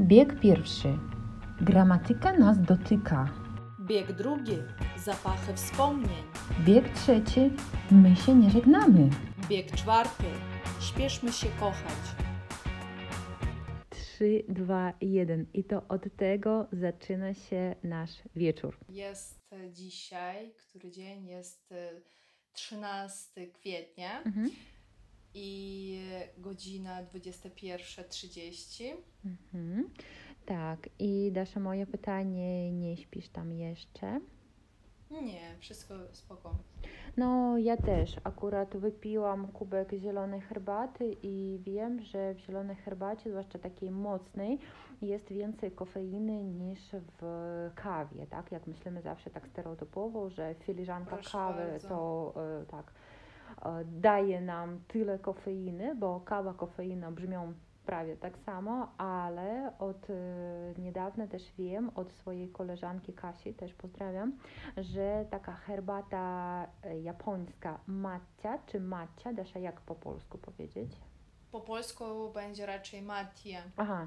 Bieg 0.00 0.40
pierwszy. 0.40 0.98
Gramatyka 1.60 2.32
nas 2.32 2.60
dotyka. 2.60 3.28
Bieg 3.80 4.12
drugi. 4.12 4.58
Zapachy 4.96 5.54
wspomnień. 5.54 6.22
Bieg 6.64 6.88
trzeci. 6.94 7.50
My 7.90 8.16
się 8.16 8.34
nie 8.34 8.50
żegnamy. 8.50 9.10
Bieg 9.48 9.72
czwarty. 9.72 10.24
Śpieszmy 10.80 11.32
się 11.32 11.46
kochać. 11.60 12.00
3, 13.90 14.44
2, 14.48 14.92
1. 15.00 15.46
I 15.54 15.64
to 15.64 15.88
od 15.88 16.16
tego 16.16 16.66
zaczyna 16.72 17.34
się 17.34 17.74
nasz 17.84 18.22
wieczór. 18.36 18.78
Jest 18.88 19.40
dzisiaj, 19.72 20.52
który 20.56 20.90
dzień 20.90 21.26
jest 21.26 21.72
e, 21.72 21.90
13 22.52 23.46
kwietnia 23.46 24.22
Mhm. 24.22 24.50
I 25.34 26.00
godzina 26.38 27.02
21.30. 27.04 28.84
Mhm. 29.24 29.90
Tak, 30.46 30.88
i 30.98 31.32
Dasza, 31.32 31.60
moje 31.60 31.86
pytanie, 31.86 32.72
nie 32.72 32.96
śpisz 32.96 33.28
tam 33.28 33.52
jeszcze? 33.52 34.20
Nie, 35.10 35.56
wszystko 35.58 35.94
spoko. 36.12 36.54
No, 37.16 37.58
ja 37.58 37.76
też. 37.76 38.16
Akurat 38.24 38.76
wypiłam 38.76 39.46
kubek 39.48 39.92
zielonej 39.92 40.40
herbaty 40.40 41.16
i 41.22 41.58
wiem, 41.62 42.02
że 42.02 42.34
w 42.34 42.38
zielonej 42.38 42.76
herbacie, 42.76 43.30
zwłaszcza 43.30 43.58
takiej 43.58 43.90
mocnej, 43.90 44.58
jest 45.02 45.28
więcej 45.32 45.72
kofeiny 45.72 46.44
niż 46.44 46.80
w 47.20 47.70
kawie, 47.74 48.26
tak? 48.26 48.52
Jak 48.52 48.66
myślimy 48.66 49.02
zawsze 49.02 49.30
tak 49.30 49.48
stereotypowo, 49.48 50.30
że 50.30 50.54
filiżanka 50.54 51.10
Proszę 51.16 51.30
kawy 51.32 51.62
bardzo. 51.70 51.88
to 51.88 52.34
e, 52.60 52.66
tak 52.66 52.92
daje 53.84 54.40
nam 54.40 54.80
tyle 54.88 55.18
kofeiny, 55.18 55.94
bo 55.94 56.20
kawa, 56.20 56.54
kofeina 56.54 57.10
brzmią 57.10 57.54
prawie 57.90 58.16
tak 58.16 58.38
samo, 58.38 58.88
ale 58.98 59.72
od 59.78 60.10
e, 60.10 60.14
niedawna 60.78 61.26
też 61.26 61.52
wiem 61.58 61.90
od 61.94 62.12
swojej 62.12 62.48
koleżanki 62.48 63.12
Kasi, 63.12 63.54
też 63.54 63.74
pozdrawiam, 63.74 64.32
że 64.76 65.26
taka 65.30 65.52
herbata 65.52 66.66
e, 66.82 67.00
japońska 67.00 67.78
matcha 67.86 68.58
czy 68.66 68.80
matcha, 68.80 69.32
Dasza 69.32 69.58
jak 69.58 69.80
po 69.80 69.94
polsku 69.94 70.38
powiedzieć? 70.38 70.92
Po 71.52 71.60
polsku 71.60 72.04
będzie 72.34 72.66
raczej 72.66 73.02
matia. 73.02 73.62
Aha, 73.76 74.06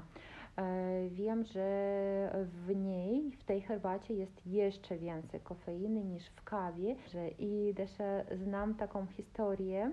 wiem, 1.08 1.44
że 1.44 2.46
w 2.66 2.76
niej, 2.76 3.30
w 3.30 3.44
tej 3.44 3.60
herbacie 3.60 4.14
jest 4.14 4.46
jeszcze 4.46 4.98
więcej 4.98 5.40
kofeiny 5.40 6.04
niż 6.04 6.26
w 6.26 6.42
kawie. 6.44 6.96
I 7.38 7.74
Dasza, 7.76 8.24
znam 8.32 8.74
taką 8.74 9.06
historię 9.06 9.92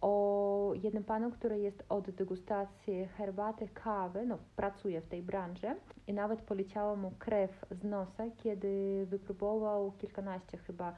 o 0.00 0.72
jednym 0.82 1.04
panu, 1.04 1.30
który 1.30 1.58
jest 1.58 1.84
od 1.88 2.10
degustacji 2.10 3.06
herbaty, 3.06 3.68
kawy, 3.74 4.26
no 4.26 4.38
pracuje 4.56 5.00
w 5.00 5.06
tej 5.06 5.22
branży 5.22 5.76
i 6.06 6.12
nawet 6.12 6.40
poleciała 6.42 6.96
mu 6.96 7.12
krew 7.18 7.64
z 7.70 7.84
nosa, 7.84 8.24
kiedy 8.36 9.06
wypróbował 9.06 9.92
kilkanaście 9.92 10.58
chyba 10.58 10.94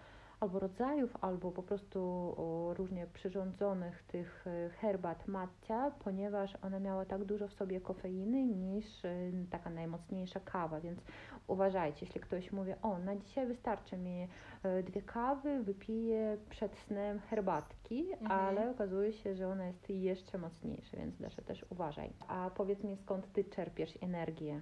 rodzajów, 0.51 1.17
albo 1.21 1.51
po 1.53 1.63
prostu 1.63 2.35
różnie 2.79 3.07
przyrządzonych 3.07 4.03
tych 4.03 4.45
e, 4.47 4.71
herbat 4.71 5.29
matcha, 5.29 5.91
ponieważ 5.91 6.57
ona 6.63 6.81
miała 6.81 7.05
tak 7.05 7.25
dużo 7.25 7.49
w 7.49 7.53
sobie 7.53 7.81
kofeiny 7.81 8.45
niż 8.45 9.05
e, 9.05 9.11
taka 9.51 9.71
najmocniejsza 9.71 10.41
kawa, 10.41 10.81
więc 10.81 11.01
uważajcie, 11.47 12.07
jeśli 12.07 12.21
ktoś 12.21 12.53
mówi, 12.53 12.73
o 12.83 12.99
na 12.99 13.17
dzisiaj 13.17 13.47
wystarczy 13.47 13.97
mi 13.97 14.29
e, 14.63 14.83
dwie 14.83 15.03
kawy, 15.03 15.63
wypiję 15.63 16.37
przed 16.51 16.77
snem 16.77 17.19
herbatki, 17.21 18.13
Mhm. 18.13 18.31
ale 18.33 18.71
okazuje 18.71 19.13
się, 19.13 19.35
że 19.35 19.49
ona 19.49 19.67
jest 19.67 19.91
jeszcze 19.91 20.39
mocniejsza, 20.39 20.97
więc 20.97 21.17
Dasza 21.19 21.43
też 21.43 21.65
uważaj. 21.71 22.13
A 22.29 22.51
powiedz 22.57 22.85
mi, 22.85 22.97
skąd 22.97 23.33
ty 23.33 23.45
czerpiesz 23.45 23.99
energię? 24.01 24.61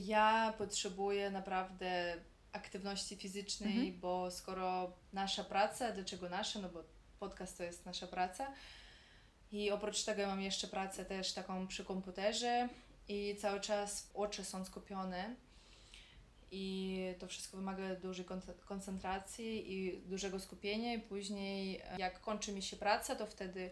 Ja 0.00 0.54
potrzebuję 0.58 1.30
naprawdę 1.30 2.14
aktywności 2.52 3.16
fizycznej, 3.16 3.72
Mhm. 3.72 4.00
bo 4.00 4.30
skoro 4.30 4.92
nasza 5.12 5.44
praca, 5.44 5.92
dlaczego 5.92 6.28
nasza? 6.28 6.60
No 6.60 6.68
bo 6.68 6.84
podcast 7.20 7.58
to 7.58 7.64
jest 7.64 7.86
nasza 7.86 8.06
praca. 8.06 8.52
I 9.52 9.70
oprócz 9.70 10.04
tego 10.04 10.26
mam 10.26 10.40
jeszcze 10.40 10.68
pracę 10.68 11.04
też 11.04 11.32
taką 11.32 11.66
przy 11.66 11.84
komputerze 11.84 12.68
i 13.08 13.36
cały 13.40 13.60
czas 13.60 14.10
oczy 14.14 14.44
są 14.44 14.64
skupione. 14.64 15.36
I 16.50 16.98
to 17.18 17.26
wszystko 17.26 17.56
wymaga 17.56 17.94
dużej 17.94 18.24
kon- 18.24 18.40
koncentracji 18.64 19.72
i 19.72 19.98
dużego 20.02 20.40
skupienia. 20.40 20.94
I 20.94 20.98
później, 21.00 21.80
e, 21.84 21.96
jak 21.98 22.20
kończy 22.20 22.52
mi 22.52 22.62
się 22.62 22.76
praca, 22.76 23.16
to 23.16 23.26
wtedy 23.26 23.70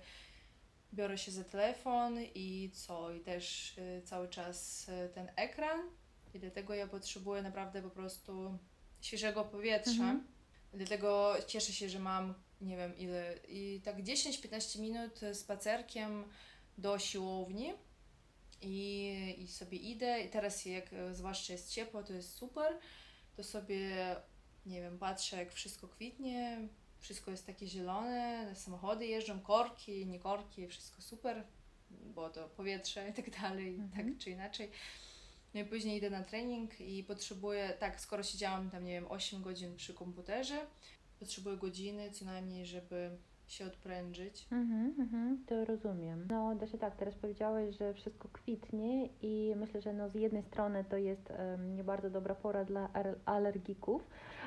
biorę 0.95 1.19
się 1.19 1.33
za 1.33 1.45
telefon 1.45 2.19
i 2.35 2.71
co? 2.75 3.11
I 3.13 3.21
też 3.21 3.79
y, 3.79 4.03
cały 4.05 4.29
czas 4.29 4.89
y, 4.89 5.09
ten 5.15 5.31
ekran. 5.37 5.81
I 6.35 6.39
dlatego 6.39 6.75
ja 6.75 6.87
potrzebuję 6.87 7.43
naprawdę 7.43 7.83
po 7.83 7.91
prostu 7.91 8.59
świeżego 9.01 9.45
powietrza. 9.45 9.91
Mhm. 9.91 10.27
Dlatego 10.73 11.35
cieszę 11.47 11.73
się, 11.73 11.89
że 11.89 11.99
mam 11.99 12.35
nie 12.61 12.77
wiem 12.77 12.97
ile. 12.99 13.39
I 13.49 13.81
tak 13.85 13.97
10-15 14.03 14.81
minut 14.81 15.21
spacerkiem 15.33 16.25
do 16.79 16.99
siłowni. 16.99 17.73
I, 18.63 19.35
I 19.39 19.49
sobie 19.49 19.79
idę. 19.79 20.21
I 20.21 20.29
teraz 20.29 20.67
jak 20.67 20.91
zwłaszcza 21.13 21.53
jest 21.53 21.71
ciepło, 21.73 22.03
to 22.03 22.13
jest 22.13 22.35
super. 22.35 22.79
To 23.37 23.45
sobie, 23.45 23.91
nie 24.67 24.81
wiem, 24.81 24.99
patrzę 24.99 25.37
jak 25.37 25.53
wszystko 25.53 25.89
kwitnie. 25.89 26.69
Wszystko 26.99 27.31
jest 27.31 27.47
takie 27.47 27.67
zielone, 27.67 28.53
samochody 28.55 29.07
jeżdżą, 29.07 29.41
korki, 29.41 30.07
nie 30.07 30.19
korki, 30.19 30.69
wszystko 30.69 31.03
super, 31.03 31.45
bo 31.91 32.31
to 32.31 32.49
powietrze 32.49 33.09
i 33.09 33.13
tak 33.13 33.31
dalej, 33.41 33.75
Mhm. 33.75 34.09
tak 34.09 34.19
czy 34.19 34.31
inaczej. 34.31 34.71
No 35.55 35.61
i 35.61 35.65
później 35.65 35.99
idę 35.99 36.11
na 36.11 36.23
trening 36.23 36.81
i 36.81 37.05
potrzebuję, 37.05 37.73
tak, 37.79 38.01
skoro 38.01 38.23
siedziałam 38.23 38.71
tam, 38.71 38.85
nie 38.85 38.93
wiem, 38.93 39.07
8 39.09 39.43
godzin 39.43 39.77
przy 39.77 39.95
komputerze, 39.95 40.59
potrzebuję 41.19 41.57
godziny 41.57 42.11
co 42.11 42.25
najmniej, 42.25 42.67
żeby 42.67 43.11
się 43.51 43.67
odprężyć. 43.67 44.47
Mhm, 44.53 44.95
mhm, 44.99 45.45
to 45.47 45.65
rozumiem. 45.65 46.27
No, 46.31 46.55
Dasza, 46.55 46.79
tak, 46.79 46.97
teraz 46.97 47.15
powiedziałeś, 47.15 47.77
że 47.79 47.95
wszystko 47.95 48.29
kwitnie 48.33 49.09
i 49.23 49.55
myślę, 49.57 49.83
że 49.83 49.93
no, 49.93 50.09
z 50.09 50.15
jednej 50.15 50.43
strony 50.43 50.85
to 50.85 50.97
jest 50.97 51.31
em, 51.31 51.77
nie 51.77 51.85
bardzo 51.85 52.11
dobra 52.11 52.35
pora 52.35 52.65
dla 52.65 52.89
alergików, 53.25 54.03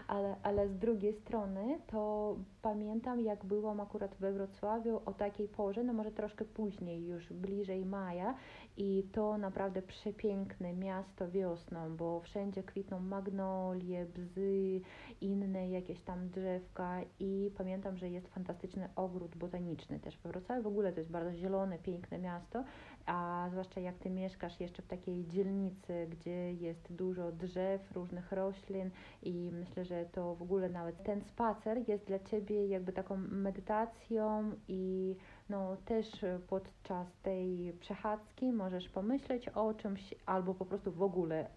ale, 0.07 0.35
ale 0.43 0.69
z 0.69 0.77
drugiej 0.77 1.13
strony 1.13 1.79
to 1.87 2.35
pamiętam, 2.61 3.19
jak 3.21 3.45
byłam 3.45 3.81
akurat 3.81 4.15
we 4.19 4.33
Wrocławiu 4.33 5.01
o 5.05 5.13
takiej 5.13 5.47
porze, 5.47 5.83
no 5.83 5.93
może 5.93 6.11
troszkę 6.11 6.45
później, 6.45 7.05
już 7.05 7.33
bliżej 7.33 7.85
maja 7.85 8.35
i 8.77 9.03
to 9.11 9.37
naprawdę 9.37 9.81
przepiękne 9.81 10.73
miasto 10.73 11.31
wiosną, 11.31 11.97
bo 11.97 12.19
wszędzie 12.19 12.63
kwitną 12.63 12.99
magnolie, 12.99 14.05
bzy, 14.05 14.81
inne 15.21 15.69
jakieś 15.69 16.01
tam 16.01 16.29
drzewka. 16.29 17.01
I 17.19 17.51
pamiętam, 17.57 17.97
że 17.97 18.09
jest 18.09 18.27
fantastyczny 18.27 18.89
ogród 18.95 19.35
botaniczny 19.35 19.99
też 19.99 20.17
we 20.17 20.29
Wrocławiu. 20.29 20.63
W 20.63 20.67
ogóle 20.67 20.93
to 20.93 20.99
jest 20.99 21.11
bardzo 21.11 21.33
zielone, 21.33 21.79
piękne 21.79 22.17
miasto, 22.17 22.63
a 23.05 23.47
zwłaszcza 23.51 23.81
jak 23.81 23.97
ty 23.97 24.09
mieszkasz 24.09 24.59
jeszcze 24.59 24.81
w 24.81 24.87
takiej 24.87 25.27
dzielnicy, 25.27 26.07
gdzie 26.09 26.53
jest 26.53 26.93
dużo 26.93 27.31
drzew, 27.31 27.91
różnych 27.91 28.31
roślin. 28.31 28.89
I 29.21 29.51
myślę, 29.53 29.85
że 29.85 30.05
to 30.05 30.35
w 30.35 30.41
ogóle 30.41 30.69
nawet 30.69 31.03
ten 31.03 31.21
spacer 31.21 31.89
jest 31.89 32.05
dla 32.05 32.19
ciebie 32.19 32.67
jakby 32.67 32.93
taką 32.93 33.17
medytacją 33.17 34.51
i 34.67 35.15
no 35.49 35.77
też 35.85 36.23
e, 36.23 36.39
podczas 36.47 37.07
tej 37.23 37.73
przechadzki 37.79 38.51
możesz 38.51 38.89
pomyśleć 38.89 39.49
o 39.49 39.73
czymś 39.73 40.13
albo 40.25 40.53
po 40.53 40.65
prostu 40.65 40.91
w 40.91 41.01
ogóle 41.01 41.47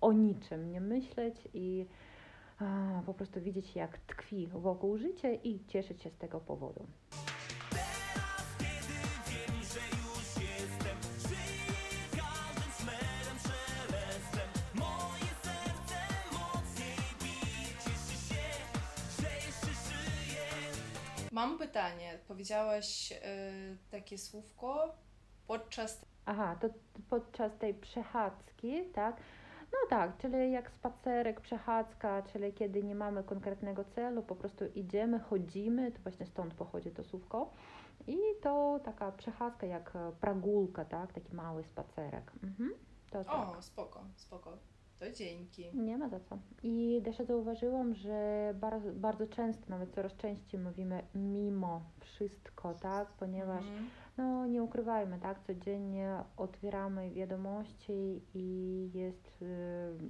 o 0.00 0.12
niczym 0.12 0.70
nie 0.70 0.80
myśleć 0.80 1.48
i 1.54 1.86
a, 2.58 3.02
po 3.06 3.14
prostu 3.14 3.40
widzieć, 3.40 3.76
jak 3.76 3.98
tkwi 3.98 4.46
wokół 4.46 4.98
życie 4.98 5.34
i 5.34 5.64
cieszyć 5.66 6.02
się 6.02 6.10
z 6.10 6.16
tego 6.16 6.40
powodu. 6.40 6.86
Pytanie, 21.76 22.18
powiedziałaś 22.28 23.12
y, 23.12 23.16
takie 23.90 24.18
słówko 24.18 24.94
podczas 25.46 26.06
Aha, 26.26 26.56
to 26.60 26.68
podczas 27.10 27.58
tej 27.58 27.74
przechadzki, 27.74 28.84
tak? 28.94 29.16
No 29.72 29.78
tak, 29.90 30.18
czyli 30.18 30.52
jak 30.52 30.70
spacerek, 30.70 31.40
przechadzka, 31.40 32.22
czyli 32.22 32.52
kiedy 32.52 32.82
nie 32.82 32.94
mamy 32.94 33.24
konkretnego 33.24 33.84
celu, 33.84 34.22
po 34.22 34.36
prostu 34.36 34.64
idziemy, 34.74 35.20
chodzimy, 35.20 35.92
to 35.92 35.98
właśnie 36.02 36.26
stąd 36.26 36.54
pochodzi 36.54 36.90
to 36.90 37.04
słówko. 37.04 37.50
I 38.06 38.16
to 38.42 38.80
taka 38.84 39.12
przechadzka 39.12 39.66
jak 39.66 39.92
pragulka, 40.20 40.84
tak? 40.84 41.12
Taki 41.12 41.34
mały 41.34 41.64
spacerek. 41.64 42.32
Mhm. 42.42 42.70
To 43.10 43.24
tak. 43.24 43.58
O, 43.58 43.62
spoko, 43.62 44.04
spoko. 44.16 44.58
To 44.98 45.10
dzięki. 45.12 45.70
Nie 45.74 45.98
ma 45.98 46.08
za 46.08 46.20
co. 46.20 46.38
I 46.62 47.02
też 47.04 47.16
zauważyłam, 47.26 47.94
że 47.94 48.54
bardzo, 48.60 48.92
bardzo 48.92 49.26
często, 49.26 49.64
nawet 49.68 49.94
coraz 49.94 50.16
częściej 50.16 50.60
mówimy 50.60 51.02
mimo 51.14 51.82
wszystko, 52.00 52.74
tak? 52.74 53.08
Ponieważ 53.08 53.64
Mhm. 53.64 53.86
No 54.18 54.46
nie 54.46 54.62
ukrywajmy, 54.62 55.18
tak, 55.18 55.40
codziennie 55.40 56.16
otwieramy 56.36 57.10
wiadomości 57.10 58.22
i 58.34 58.90
jest 58.94 59.42
y, 59.42 59.46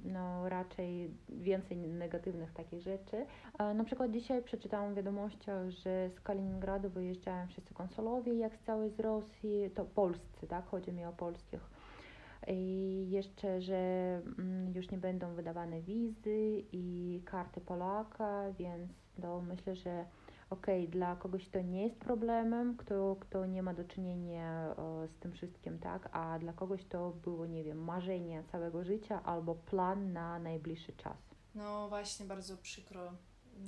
no, 0.05 0.49
raczej 0.49 1.11
więcej 1.29 1.77
negatywnych 1.77 2.53
takich 2.53 2.81
rzeczy. 2.81 3.25
Na 3.75 3.83
przykład 3.83 4.11
dzisiaj 4.11 4.43
przeczytałam 4.43 4.93
w 4.93 4.97
wiadomościach, 4.97 5.69
że 5.69 6.09
z 6.09 6.19
Kaliningradu 6.19 6.89
wyjeżdżają 6.89 7.47
wszyscy 7.47 7.73
konsolowie, 7.73 8.33
jak 8.33 8.55
z 8.55 8.59
całej 8.59 8.89
z 8.89 8.99
Rosji, 8.99 9.71
to 9.75 9.85
polscy, 9.85 10.47
tak, 10.47 10.65
chodzi 10.65 10.91
mi 10.91 11.05
o 11.05 11.11
polskich. 11.11 11.69
I 12.47 13.09
jeszcze, 13.09 13.61
że 13.61 13.77
mm, 14.39 14.75
już 14.75 14.91
nie 14.91 14.97
będą 14.97 15.33
wydawane 15.35 15.81
wizy 15.81 16.63
i 16.71 17.21
karty 17.25 17.61
Polaka, 17.61 18.51
więc 18.59 18.91
no, 19.17 19.41
myślę, 19.41 19.75
że 19.75 20.05
okej, 20.49 20.89
dla 20.89 21.15
kogoś 21.15 21.49
to 21.49 21.61
nie 21.61 21.83
jest 21.83 21.95
problemem, 21.95 22.77
kto, 22.77 23.15
kto 23.19 23.45
nie 23.45 23.63
ma 23.63 23.73
do 23.73 23.83
czynienia 23.83 24.75
z 25.07 25.19
tym 25.19 25.31
wszystkim, 25.31 25.79
tak, 25.79 26.09
a 26.11 26.39
dla 26.39 26.53
kogoś 26.53 26.85
to 26.85 27.11
było, 27.11 27.45
nie 27.45 27.63
wiem, 27.63 27.83
marzenie 27.83 28.43
całego 28.51 28.83
życia 28.83 29.23
albo 29.23 29.55
plan 29.55 30.13
na 30.13 30.39
najbliższy 30.39 30.93
czas. 30.93 31.17
No 31.55 31.89
właśnie, 31.89 32.25
bardzo 32.25 32.57
przykro. 32.57 33.11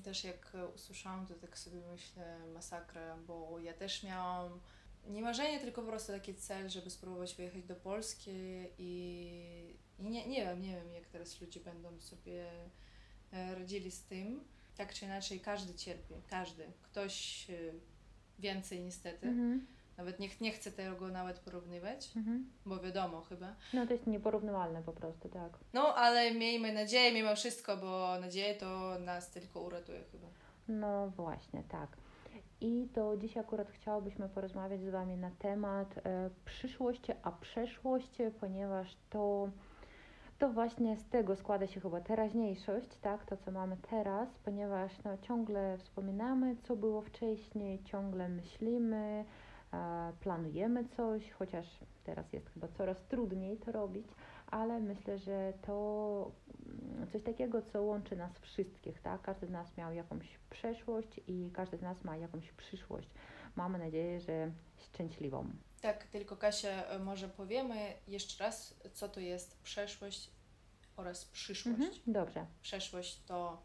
Też 0.04 0.24
jak 0.24 0.52
e, 0.56 0.68
usłyszałam, 0.68 1.26
to 1.26 1.34
tak 1.34 1.58
sobie 1.58 1.82
myślę, 1.92 2.40
masakra, 2.54 3.18
bo 3.28 3.60
ja 3.60 3.74
też 3.74 4.04
miałam 4.04 4.60
nie 5.08 5.22
marzenie, 5.22 5.60
tylko 5.60 5.82
po 5.82 5.88
prostu 5.88 6.12
taki 6.12 6.36
cel, 6.36 6.70
żeby 6.70 6.90
spróbować 6.90 7.36
wyjechać 7.36 7.64
do 7.64 7.76
Polski 7.76 8.32
i, 8.78 9.76
i 10.00 10.04
nie, 10.04 10.28
nie 10.28 10.46
wiem, 10.46 10.62
nie 10.62 10.76
wiem 10.76 10.92
jak 10.94 11.08
teraz 11.08 11.42
ludzie 11.42 11.60
będą 11.60 12.00
sobie 12.00 12.46
e, 13.34 13.56
radzili 13.56 13.92
z 13.92 14.04
tym. 14.04 14.44
Tak 14.78 14.94
czy 14.94 15.06
inaczej, 15.06 15.40
każdy 15.40 15.74
cierpi, 15.74 16.14
każdy. 16.30 16.66
Ktoś 16.82 17.48
e, 17.50 17.54
więcej 18.40 18.82
niestety. 18.82 19.28
Mhm, 19.28 19.68
Nawet 19.98 20.20
nie, 20.20 20.30
nie 20.42 20.52
chcę 20.52 20.72
tego 20.72 21.08
nawet 21.08 21.40
porównywać, 21.40 22.12
mhm. 22.16 22.50
bo 22.66 22.80
wiadomo 22.80 23.22
chyba. 23.22 23.56
No 23.74 23.88
to 23.88 23.94
jest 23.94 24.08
nieporównywalne 24.08 24.84
po 24.84 24.94
prostu, 24.94 25.30
tak. 25.30 25.58
No, 25.74 25.96
ale 25.96 26.34
miejmy 26.34 26.74
nadzieję 26.74 27.14
mimo 27.14 27.36
wszystko, 27.36 27.78
bo 27.78 28.20
nadzieja 28.22 28.60
to 28.60 29.00
nas 29.00 29.32
tylko 29.32 29.62
uratuje 29.62 30.04
chyba. 30.12 30.28
No 30.68 31.10
właśnie, 31.10 31.64
tak. 31.70 31.98
I 32.62 32.88
to 32.94 33.18
dzisiaj 33.18 33.44
akurat 33.44 33.72
chciałabyśmy 33.72 34.30
porozmawiać 34.30 34.82
z 34.82 34.90
Wami 34.90 35.18
na 35.18 35.32
temat 35.40 35.98
e, 35.98 36.30
przyszłości, 36.46 37.12
a 37.24 37.32
przeszłości, 37.32 38.24
ponieważ 38.40 38.98
to, 39.10 39.50
to 40.40 40.50
właśnie 40.50 40.98
z 40.98 41.06
tego 41.06 41.36
składa 41.36 41.68
się 41.68 41.80
chyba 41.80 42.02
teraźniejszość, 42.02 42.98
tak, 43.02 43.26
to 43.26 43.38
co 43.38 43.52
mamy 43.52 43.78
teraz, 43.90 44.30
ponieważ 44.46 45.04
no, 45.04 45.18
ciągle 45.18 45.78
wspominamy, 45.78 46.56
co 46.64 46.76
było 46.76 47.02
wcześniej, 47.02 47.84
ciągle 47.84 48.30
myślimy, 48.30 49.26
e, 49.74 50.14
planujemy 50.20 50.86
coś, 50.86 51.32
chociaż 51.32 51.80
teraz 52.04 52.34
jest 52.34 52.50
chyba 52.50 52.68
coraz 52.68 53.04
trudniej 53.04 53.58
to 53.58 53.72
robić, 53.72 54.08
ale 54.52 54.80
myślę, 54.80 55.18
że 55.18 55.54
to 55.62 56.32
mm, 56.66 57.08
coś 57.12 57.24
takiego, 57.24 57.62
co 57.62 57.84
łączy 57.84 58.16
nas 58.16 58.40
wszystkich, 58.40 59.02
tak? 59.02 59.22
Każdy 59.22 59.48
z 59.48 59.50
nas 59.50 59.78
miał 59.78 59.94
jakąś 59.94 60.40
przeszłość 60.50 61.20
i 61.28 61.52
każdy 61.54 61.78
z 61.78 61.82
nas 61.82 62.04
ma 62.04 62.18
jakąś 62.18 62.52
przyszłość. 62.52 63.10
Mamy 63.56 63.80
nadzieję, 63.80 64.20
że 64.20 64.52
szczęśliwą. 64.78 65.46
Tak, 65.82 66.08
tylko 66.08 66.38
Kasia, 66.38 66.70
e, 66.70 67.00
może 67.00 67.30
powiemy 67.30 67.94
jeszcze 68.08 68.44
raz, 68.44 68.76
co 68.94 69.10
to 69.10 69.20
jest 69.20 69.62
przeszłość 69.62 70.32
oraz 70.98 71.26
przyszłość. 71.26 71.80
Mhm, 71.80 72.02
dobrze. 72.08 72.46
Przeszłość 72.62 73.24
to 73.24 73.62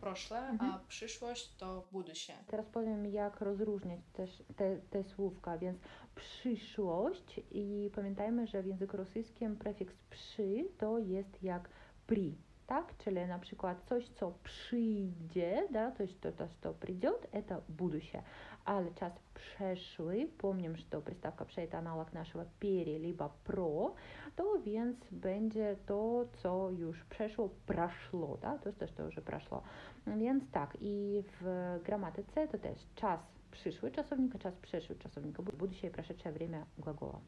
proszle, 0.00 0.38
Mhm. 0.48 0.70
a 0.70 0.78
przyszłość 0.88 1.56
to 1.56 1.84
budusie. 1.92 2.32
Teraz 2.46 2.66
powiem, 2.66 3.06
jak 3.06 3.40
rozróżniać 3.40 4.00
też 4.12 4.42
te, 4.56 4.76
te 4.76 5.04
słówka, 5.04 5.58
więc 5.58 5.78
przyszłość 6.14 7.40
i 7.50 7.90
pamiętajmy, 7.94 8.46
że 8.46 8.62
w 8.62 8.66
języku 8.66 8.96
rosyjskim 8.96 9.56
prefiks 9.56 9.94
przy 10.10 10.64
to 10.78 10.98
jest 10.98 11.42
jak 11.42 11.68
pri, 12.06 12.36
tak? 12.66 12.96
Czyli 12.98 13.26
na 13.26 13.38
przykład 13.38 13.82
coś, 13.88 14.08
co 14.08 14.34
przyjdzie, 14.44 15.68
да, 15.70 15.90
то 15.90 16.02
есть 16.02 16.20
то, 16.20 16.48
что 16.48 16.72
придет, 16.72 17.28
это 17.32 17.60
будущее. 17.68 18.22
Ale 18.64 18.94
czas 18.94 19.12
przeszły, 19.34 20.28
помним, 20.38 20.76
что 20.76 21.00
приставка 21.00 21.44
«пше» 21.44 21.62
это 21.62 21.78
аналог 21.78 22.12
нашего 22.12 22.44
«пере» 22.60 22.98
либо 22.98 23.28
«про», 23.44 23.94
to 24.36 24.58
więc 24.64 24.96
będzie 25.10 25.76
to, 25.86 26.24
co 26.42 26.70
już 26.70 27.04
przeszło, 27.04 27.50
proszło, 27.66 28.38
да? 28.42 28.58
to, 28.58 28.72
to, 28.72 28.86
что 28.86 29.06
уже 29.06 29.20
прошло. 29.20 29.62
Więc 30.06 30.50
tak, 30.50 30.76
i 30.80 31.22
w 31.40 31.78
gramatyce 31.84 32.48
to 32.48 32.58
też 32.58 32.78
czas 32.94 33.20
przyszły 33.50 33.90
czasownika, 33.90 34.38
czas 34.38 34.54
przeszły 34.56 34.96
czasownika, 34.96 35.42
будущее 35.42 35.90
и 35.90 35.94
прошедшее 35.94 36.32
время 36.32 36.66
глагола. 36.78 37.20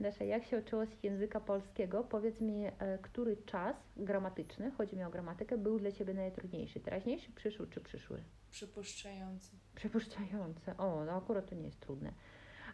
Dasza, 0.00 0.24
jak 0.24 0.44
się 0.44 0.58
uczyłaś 0.58 0.88
języka 1.02 1.40
polskiego? 1.40 2.04
Powiedz 2.04 2.40
mi, 2.40 2.66
e, 2.66 2.98
który 3.02 3.36
czas 3.36 3.76
gramatyczny, 3.96 4.70
chodzi 4.70 4.96
mi 4.96 5.04
o 5.04 5.10
gramatykę, 5.10 5.58
był 5.58 5.78
dla 5.78 5.92
Ciebie 5.92 6.14
najtrudniejszy? 6.14 6.80
Teraźniejszy, 6.80 7.32
przyszły 7.32 7.66
czy 7.66 7.80
przyszły? 7.80 8.22
Przypuszczający. 8.50 9.50
Przypuszczający. 9.74 10.76
O, 10.78 11.04
no 11.04 11.12
akurat 11.12 11.50
to 11.50 11.54
nie 11.54 11.64
jest 11.64 11.80
trudne. 11.80 12.12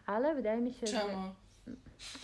Ale 0.07 0.35
wydaje 0.35 0.61
mi 0.61 0.73
się, 0.73 0.87
że 0.87 1.03
Czemu? 1.66 1.78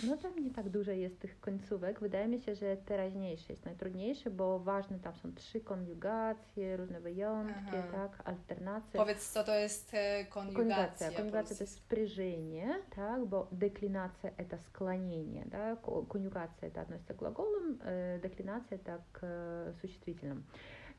No 0.07 0.17
tam 0.17 0.39
nie 0.43 0.51
tak 0.51 0.69
dużo 0.69 0.91
jest 0.91 1.19
tych 1.19 1.39
końcówek. 1.39 1.99
Wydaje 1.99 2.27
mi 2.27 2.39
się, 2.39 2.55
że 2.55 2.77
teraźniejszy 2.77 3.51
jest 3.51 3.65
najtrudniejszy, 3.65 4.31
bo 4.31 4.59
ważne 4.59 4.99
tam 4.99 5.15
są 5.15 5.33
trzy 5.35 5.61
konjugacje, 5.61 6.77
różne 6.77 6.99
wyjątki, 7.01 7.75
Aha. 7.77 7.83
tak, 7.91 8.27
alternacje. 8.27 8.99
Powiedz, 8.99 9.29
co 9.31 9.43
to 9.43 9.55
jest 9.55 9.93
e, 9.93 10.25
konjugacja. 10.25 10.65
Konjugacja. 10.75 11.11
Konjugacja 11.11 11.55
to 11.55 11.59
po 11.59 11.63
jest 11.63 11.75
спряжение, 11.77 12.67
tak, 12.95 13.25
bo 13.25 13.47
деклинация 13.51 14.33
это 14.37 14.57
склонение, 14.57 15.45
да, 15.45 15.75
ко- 15.75 16.05
конjugacja 16.05 16.67
это 16.67 16.81
относится 16.81 17.13
к 17.13 17.17
глаголам, 17.17 17.79
э, 17.85 18.19
деклинация 18.21 18.77
это 18.77 18.97
к 19.11 19.19
э, 19.23 19.73
существительным. 19.81 20.43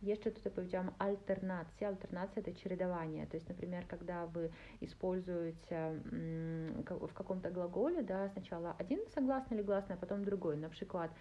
Jeszcze 0.02 0.32
tutaj 0.32 0.52
powiedziałam 0.52 0.92
альтернация. 0.98 1.90
Альтернация 1.90 2.42
это 2.42 2.54
чередование. 2.54 3.26
То 3.26 3.38
есть, 3.38 3.50
например, 3.50 3.86
когда 3.86 4.26
вы 4.26 4.50
используете 4.82 6.02
в 6.90 7.14
каком-то 7.14 7.52
глаголе, 7.52 8.02
да, 8.02 8.30
сначала 8.30 8.76
один 8.80 9.00
согласный 9.10 9.58
или 9.58 9.64
гласный, 9.64 9.96
а 9.96 10.00
потом 10.00 10.24
другой. 10.24 10.58
Например, 10.58 11.12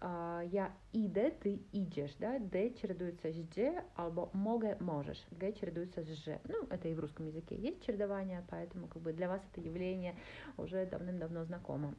а, 0.00 0.42
я 0.52 0.72
idę, 0.92 1.30
ty 1.30 1.58
idziesz, 1.72 2.14
да, 2.16 2.38
d 2.38 2.70
чередуется 2.74 3.32
с 3.32 3.42
d, 3.48 3.82
albo 3.94 4.30
mogę, 4.34 4.76
możesz, 4.80 5.26
g 5.32 5.52
чередуется 5.52 6.02
с 6.02 6.08
ж. 6.08 6.38
Ну, 6.48 6.66
это 6.70 6.88
и 6.88 6.94
в 6.94 7.00
русском 7.00 7.26
языке 7.26 7.56
есть 7.56 7.82
чередование, 7.82 8.44
поэтому 8.50 8.88
как 8.88 9.02
бы 9.02 9.12
для 9.14 9.28
вас 9.28 9.40
это 9.52 9.60
явление 9.62 10.14
уже 10.58 10.84
давным-давно 10.84 11.44
знакомо. 11.44 11.94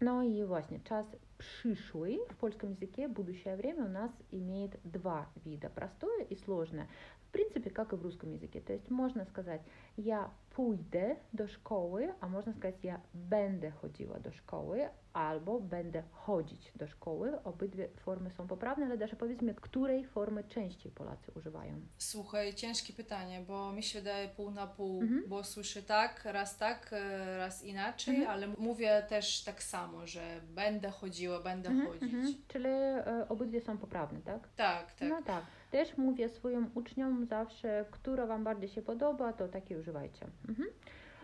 Ну 0.00 0.22
и 0.22 0.44
właśnie, 0.44 0.80
czas 0.80 1.06
przyszły 1.37 2.17
в 2.29 2.35
польском 2.35 2.69
языке, 2.71 3.07
будущее 3.07 3.55
время 3.55 3.85
у 3.85 3.89
нас 3.89 4.11
имеет 4.31 4.71
два 4.83 5.25
вида, 5.45 5.69
простое 5.69 6.23
и 6.23 6.35
сложное. 6.35 6.87
В 7.27 7.31
принципе, 7.31 7.69
как 7.69 7.93
и 7.93 7.95
в 7.95 8.01
русском 8.01 8.31
языке. 8.33 8.61
То 8.61 8.73
есть 8.73 8.89
можно 8.89 9.25
сказать 9.25 9.61
я 9.97 10.29
pójdę 10.55 11.15
do 11.33 11.47
szkoły, 11.47 12.13
a 12.21 12.27
można 12.27 12.53
сказать 12.53 12.83
ja 12.83 12.99
będę 13.13 13.71
chodziła 13.71 14.19
do 14.19 14.31
szkoły, 14.31 14.89
albo 15.13 15.59
będę 15.59 16.03
chodzić 16.11 16.71
do 16.75 16.87
szkoły. 16.87 17.43
Obydwie 17.43 17.89
formy 17.97 18.31
są 18.31 18.47
poprawne, 18.47 18.85
ale 18.85 18.97
Dasza, 18.97 19.15
powiedz 19.15 19.41
mi, 19.41 19.55
której 19.55 20.05
formy 20.05 20.43
częściej 20.43 20.91
Polacy 20.91 21.31
używają? 21.35 21.73
Słuchaj, 21.97 22.53
ciężkie 22.53 22.93
pytanie, 22.93 23.41
bo 23.47 23.71
mi 23.73 23.83
się 23.83 23.99
wydaje 23.99 24.27
pół 24.29 24.51
na 24.51 24.67
pół, 24.67 25.01
Mhm. 25.01 25.23
bo 25.27 25.43
słyszę 25.43 25.83
tak, 25.83 26.25
raz 26.25 26.57
tak, 26.57 26.89
e, 26.93 27.37
raz 27.37 27.63
inaczej, 27.63 28.15
Mhm. 28.15 28.31
ale 28.33 28.47
mówię 28.47 29.03
też 29.09 29.43
tak 29.43 29.63
samo, 29.63 30.07
że 30.07 30.41
będę 30.55 30.89
chodziła, 30.89 31.24
będę 31.44 31.68
Mhm, 31.70 31.86
chodzić. 31.88 32.14
mhm. 32.14 32.34
Czyli 32.48 32.66
e, 32.66 33.26
obydwie 33.28 33.60
są 33.60 33.78
poprawne, 33.78 34.20
tak? 34.20 34.48
Tak, 34.56 34.94
tak. 34.94 35.08
No 35.08 35.22
tak. 35.22 35.44
Też 35.70 35.96
mówię 35.96 36.28
swoim 36.28 36.70
uczniom 36.74 37.26
zawsze, 37.26 37.84
która 37.90 38.26
Wam 38.26 38.44
bardziej 38.44 38.68
się 38.68 38.82
podoba, 38.82 39.32
to 39.32 39.48
takie 39.48 39.78
używajcie. 39.78 40.26
Mhm. 40.48 40.68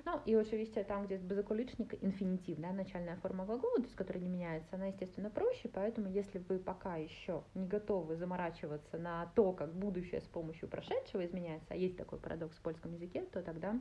Ну 0.07 0.13
и 0.27 0.37
oczywiście 0.37 0.85
там, 0.85 1.05
где 1.07 1.19
безоколичник, 1.19 2.03
инфинитив, 2.03 2.61
да, 2.61 2.73
начальная 2.73 3.17
форма 3.17 3.45
глагола, 3.45 3.77
то 3.77 3.83
есть, 3.85 3.95
которая 3.95 4.23
не 4.25 4.29
меняется, 4.29 4.75
она, 4.77 4.87
естественно, 4.87 5.31
проще, 5.31 5.69
поэтому 5.69 6.09
если 6.09 6.41
вы 6.49 6.59
пока 6.59 6.97
еще 6.97 7.43
не 7.55 7.69
готовы 7.69 8.17
заморачиваться 8.17 8.99
на 8.99 9.27
то, 9.37 9.53
как 9.53 9.73
будущее 9.73 10.21
с 10.21 10.25
помощью 10.27 10.69
прошедшего 10.69 11.25
изменяется, 11.25 11.75
а 11.75 11.77
есть 11.77 11.97
такой 11.97 12.19
парадокс 12.19 12.57
в 12.57 12.63
польском 12.63 12.93
языке, 12.93 13.23
то 13.33 13.43
тогда 13.43 13.75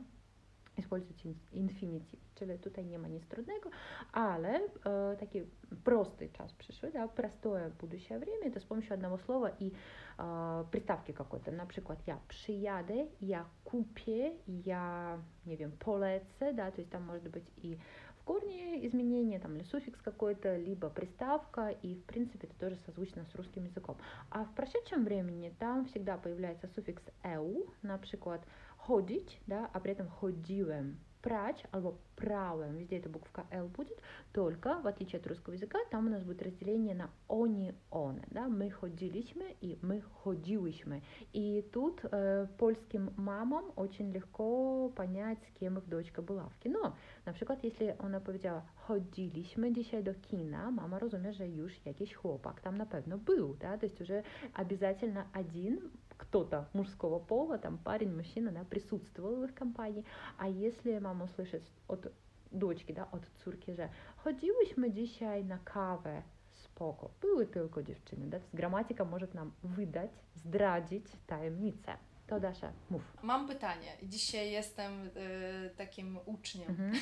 используйте 0.77 1.29
ин- 1.29 1.39
инфинитив, 1.51 2.19
czyli 2.35 2.59
tutaj 2.59 2.85
nie 2.85 2.99
ma 2.99 3.07
nic 3.07 3.27
trudnego, 3.27 3.69
ale 4.11 4.59
e, 4.85 5.17
taki 5.19 5.41
prosty 5.83 6.29
czas 6.29 6.53
przyszły, 6.53 6.91
да, 6.91 7.07
простое 7.07 7.69
будущее 7.81 8.19
время, 8.19 8.47
это 8.47 8.59
с 8.59 8.65
помощью 8.65 8.93
одного 8.93 9.17
слова 9.17 9.51
и 9.59 9.71
э, 10.17 10.65
приставки 10.71 11.13
какой-то. 11.13 11.51
Например, 11.51 11.97
я 12.07 12.19
przyjadę, 12.27 13.07
я 13.21 13.45
kupię, 13.63 14.31
я, 14.47 15.17
не 15.45 15.57
wiem, 15.57 15.71
поlecę, 15.71 16.53
да, 16.53 16.71
то 16.71 16.81
есть 16.81 16.91
там 16.91 17.03
может 17.03 17.29
быть 17.29 17.51
и 17.63 17.77
в 18.22 18.24
корне 18.24 18.86
изменения, 18.86 19.40
там, 19.40 19.56
или 19.56 19.64
суффикс 19.64 20.00
какой-то, 20.00 20.56
либо 20.56 20.88
приставка, 20.88 21.70
и, 21.70 21.96
в 21.96 22.04
принципе, 22.04 22.46
это 22.46 22.56
тоже 22.58 22.78
созвучно 22.86 23.26
с 23.32 23.34
русским 23.34 23.64
языком. 23.64 23.96
А 24.30 24.44
в 24.44 24.54
прошедшем 24.54 25.04
времени 25.04 25.52
там 25.58 25.86
всегда 25.86 26.16
появляется 26.16 26.68
суффикс 26.68 27.02
«эу», 27.24 27.66
например, 27.82 28.40
chodzić, 28.86 29.28
да, 29.46 29.68
а 29.72 29.80
при 29.80 29.92
этом 29.92 30.08
ходилем 30.08 30.98
прать 31.22 31.64
albo 31.72 31.98
прałem, 32.16 32.76
везде 32.76 32.98
эта 32.98 33.08
буква 33.08 33.46
L 33.50 33.68
будет, 33.68 33.98
только 34.32 34.80
в 34.80 34.86
отличие 34.86 35.20
от 35.20 35.26
русского 35.26 35.54
языка, 35.54 35.78
там 35.90 36.06
у 36.06 36.10
нас 36.10 36.22
будет 36.22 36.42
разделение 36.42 36.94
на 36.94 37.10
они, 37.28 37.74
one, 37.90 38.22
да, 38.30 38.48
мы 38.48 38.70
ходилищмы 38.70 39.56
и 39.60 39.78
мы 39.82 40.02
ходилищмы. 40.22 41.02
И 41.32 41.62
тут 41.72 42.00
э, 42.04 42.46
польским 42.58 43.12
мамам 43.16 43.72
очень 43.76 44.12
легко 44.12 44.88
понять, 44.90 45.38
с 45.48 45.58
кем 45.58 45.78
их 45.78 45.88
дочка 45.88 46.22
была 46.22 46.48
в 46.48 46.58
кино. 46.58 46.96
Przykład, 47.34 47.64
jeśli 47.64 47.92
ona 47.98 48.20
powiedziała, 48.20 48.62
chodziliśmy 48.76 49.72
dzisiaj 49.72 50.04
do 50.04 50.14
kina, 50.14 50.70
mama 50.70 50.98
rozumie, 50.98 51.32
że 51.32 51.48
już 51.48 51.72
jakiś 51.86 52.14
chłopak 52.14 52.62
na 52.72 52.86
pewno 52.86 53.18
był, 53.18 53.56
да, 53.60 53.78
то 53.78 53.86
есть 53.86 54.00
уже 54.00 54.22
обязательно 54.54 55.26
один 55.32 55.90
кто-то 56.22 56.68
мужского 56.72 57.18
пола, 57.18 57.58
там 57.58 57.78
парень, 57.78 58.16
мужчина, 58.16 58.52
да, 58.52 58.64
присутствовал 58.64 59.36
в 59.36 59.44
их 59.44 59.54
компании. 59.54 60.04
А 60.38 60.48
если 60.48 60.98
мама 60.98 61.24
услышит 61.24 61.62
от 61.88 62.12
дочки, 62.52 62.92
да, 62.92 63.08
от 63.12 63.22
córki, 63.44 63.74
że 63.74 63.88
chodziłyśmy 64.16 64.92
dzisiaj 64.92 65.44
na 65.44 65.58
kawę, 65.58 66.22
spoko, 66.50 67.10
były 67.20 67.46
tylko 67.46 67.82
dziewczyny, 67.82 68.26
да, 68.30 68.38
gramatyka 68.54 69.04
może 69.04 69.26
nam 69.34 69.52
wydać, 69.62 70.10
zdradzić 70.34 71.06
tajemnicę. 71.26 71.96
To 72.26 72.40
Dasza, 72.40 72.72
mów. 72.90 73.02
Mam 73.22 73.48
pytanie. 73.48 73.96
Dzisiaj 74.02 74.50
jestem 74.50 75.10
e, 75.16 75.70
takim 75.70 76.18
uczniem. 76.26 76.70
Mhm. 76.70 76.92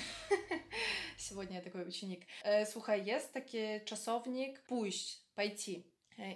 Сегодня 1.18 1.56
я 1.56 1.62
такой 1.62 1.88
ученик. 1.88 2.20
E, 2.44 2.66
słuchaj, 2.66 3.06
jest 3.06 3.34
taki 3.34 3.58
czasownik 3.84 4.60
pójść, 4.60 5.22
пойти. 5.34 5.82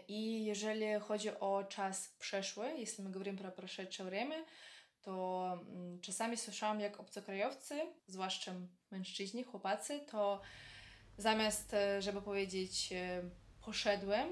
I 0.07 0.45
jeżeli 0.45 0.99
chodzi 0.99 1.29
o 1.39 1.63
czas 1.63 2.09
przeszły, 2.19 2.73
jeśli 2.77 3.03
my 3.03 3.09
mówimy 3.09 3.37
про 3.37 3.51
прошедшее 3.51 4.05
время, 4.05 4.35
to 5.01 5.65
czasami 6.01 6.37
słyszałam, 6.37 6.79
jak 6.79 6.99
obcokrajowcy, 6.99 7.81
zwłaszcza 8.07 8.53
mężczyźni, 8.91 9.43
chłopacy, 9.43 9.99
to 10.11 10.41
zamiast, 11.17 11.75
żeby 11.99 12.21
powiedzieć 12.21 12.93
poszedłem, 13.61 14.29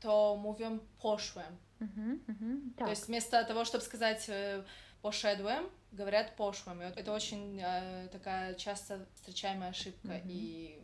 to 0.00 0.38
mówią 0.42 0.78
poszłem. 0.98 1.56
Mhm, 1.80 2.24
mhm, 2.28 2.74
tak. 2.76 2.86
То 2.86 2.90
есть 2.90 3.06
вместо 3.08 3.44
того, 3.44 3.64
чтобы 3.64 3.84
сказать 3.84 4.30
пошедłem, 5.02 5.70
говорят 5.92 6.36
поszłem. 6.36 6.82
И 6.82 6.84
это 6.84 7.12
очень 7.12 7.60
э, 7.60 8.08
такая 8.08 8.54
часто 8.54 9.06
встречаемая 9.14 9.70
ошибка. 9.70 10.14
Mhm. 10.14 10.30
И 10.30 10.78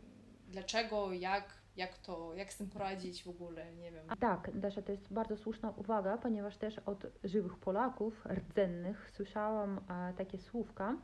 dlaczego, 0.47 1.13
jak, 1.13 1.56
jak 1.78 1.98
to, 1.98 2.34
jak 2.34 2.52
z 2.52 2.56
tym 2.56 2.70
poradzić 2.70 3.24
w 3.24 3.28
ogóle, 3.28 3.74
nie 3.74 3.92
wiem. 3.92 4.06
Tak, 4.20 4.50
Dasza, 4.58 4.82
to 4.82 4.92
jest 4.92 5.12
bardzo 5.12 5.36
słuszna 5.36 5.70
uwaga, 5.76 6.18
ponieważ 6.18 6.56
też 6.56 6.78
od 6.78 7.06
żywych 7.24 7.56
Polaków, 7.56 8.26
rdzennych, 8.26 9.10
słyszałam 9.10 9.80
e, 9.90 10.12
takie 10.12 10.38
słówka, 10.38 10.96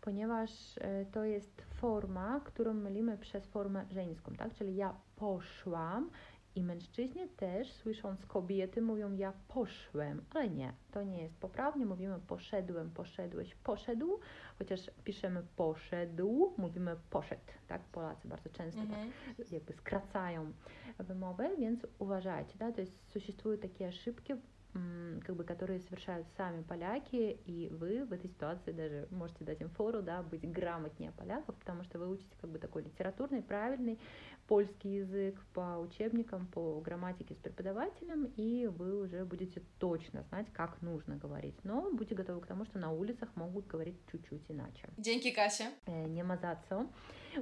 ponieważ 0.00 0.50
e, 0.78 1.04
to 1.04 1.24
jest 1.24 1.62
forma, 1.80 2.40
którą 2.44 2.74
mylimy 2.74 3.18
przez 3.18 3.46
formę 3.46 3.84
żeńską, 3.90 4.32
tak? 4.34 4.54
Czyli 4.54 4.76
ja 4.76 4.94
poszłam 5.16 6.10
i 6.55 6.63
mężczyźni 6.63 7.27
też, 7.27 7.73
słysząc 7.73 8.25
kobiety, 8.25 8.81
mówią 8.81 9.13
ja 9.13 9.33
poszłem, 9.47 10.21
ale 10.33 10.49
nie, 10.49 10.73
to 10.91 11.03
nie 11.03 11.21
jest 11.21 11.35
poprawnie, 11.37 11.85
mówimy 11.85 12.19
poszedłem, 12.27 12.91
poszedłeś, 12.91 13.55
poszedł, 13.55 14.19
chociaż 14.59 14.79
piszemy 15.03 15.43
poszedł, 15.55 16.53
mówimy 16.57 16.95
poszedł, 17.09 17.41
tak? 17.67 17.81
Polacy 17.81 18.27
bardzo 18.27 18.49
często 18.49 18.81
Мгм. 18.81 18.91
tak 19.37 19.51
jakby 19.51 19.73
skracają 19.73 20.51
wymowę, 20.99 21.49
więc 21.57 21.85
uważajcie, 21.99 22.53
да, 22.59 22.71
то 22.71 22.81
есть 22.81 23.11
существуют 23.13 23.61
такие 23.61 23.89
ошибки, 23.89 24.37
м, 24.75 25.19
как 25.25 25.35
бы, 25.35 25.43
которые 25.45 25.79
совершают 25.79 26.27
сами 26.37 26.63
поляки, 26.63 27.37
и 27.47 27.69
вы 27.71 28.05
в 28.05 28.13
этой 28.13 28.27
ситуации 28.29 28.71
даже 28.73 29.07
можете 29.11 29.45
дать 29.45 29.61
им 29.61 29.69
фору, 29.69 30.01
да, 30.01 30.23
быть 30.23 30.51
грамотнее 30.51 31.11
поляков, 31.11 31.55
потому 31.55 31.83
что 31.83 31.99
вы 31.99 32.07
учите 32.07 32.35
как 32.41 32.49
бы 32.49 32.59
такой 32.59 32.83
литературный, 32.83 33.41
правильный 33.41 33.99
польский 34.46 34.96
язык 34.96 35.34
по 35.52 35.78
учебникам, 35.78 36.46
по 36.46 36.80
грамматике 36.80 37.34
с 37.34 37.38
преподавателем, 37.38 38.32
и 38.36 38.66
вы 38.66 39.02
уже 39.02 39.24
будете 39.24 39.62
точно 39.78 40.22
знать, 40.22 40.46
как 40.52 40.82
нужно 40.82 41.16
говорить. 41.16 41.64
Но 41.64 41.90
будьте 41.92 42.14
готовы 42.14 42.40
к 42.40 42.46
тому, 42.46 42.64
что 42.64 42.78
на 42.78 42.92
улицах 42.92 43.28
могут 43.36 43.66
говорить 43.66 43.96
чуть-чуть 44.10 44.50
иначе. 44.50 44.88
Dzięki 44.98 45.32
Kasia. 45.32 45.70
E, 45.86 46.08
Nie 46.08 46.24
ma 46.24 46.36
za 46.36 46.56
co 46.68 46.84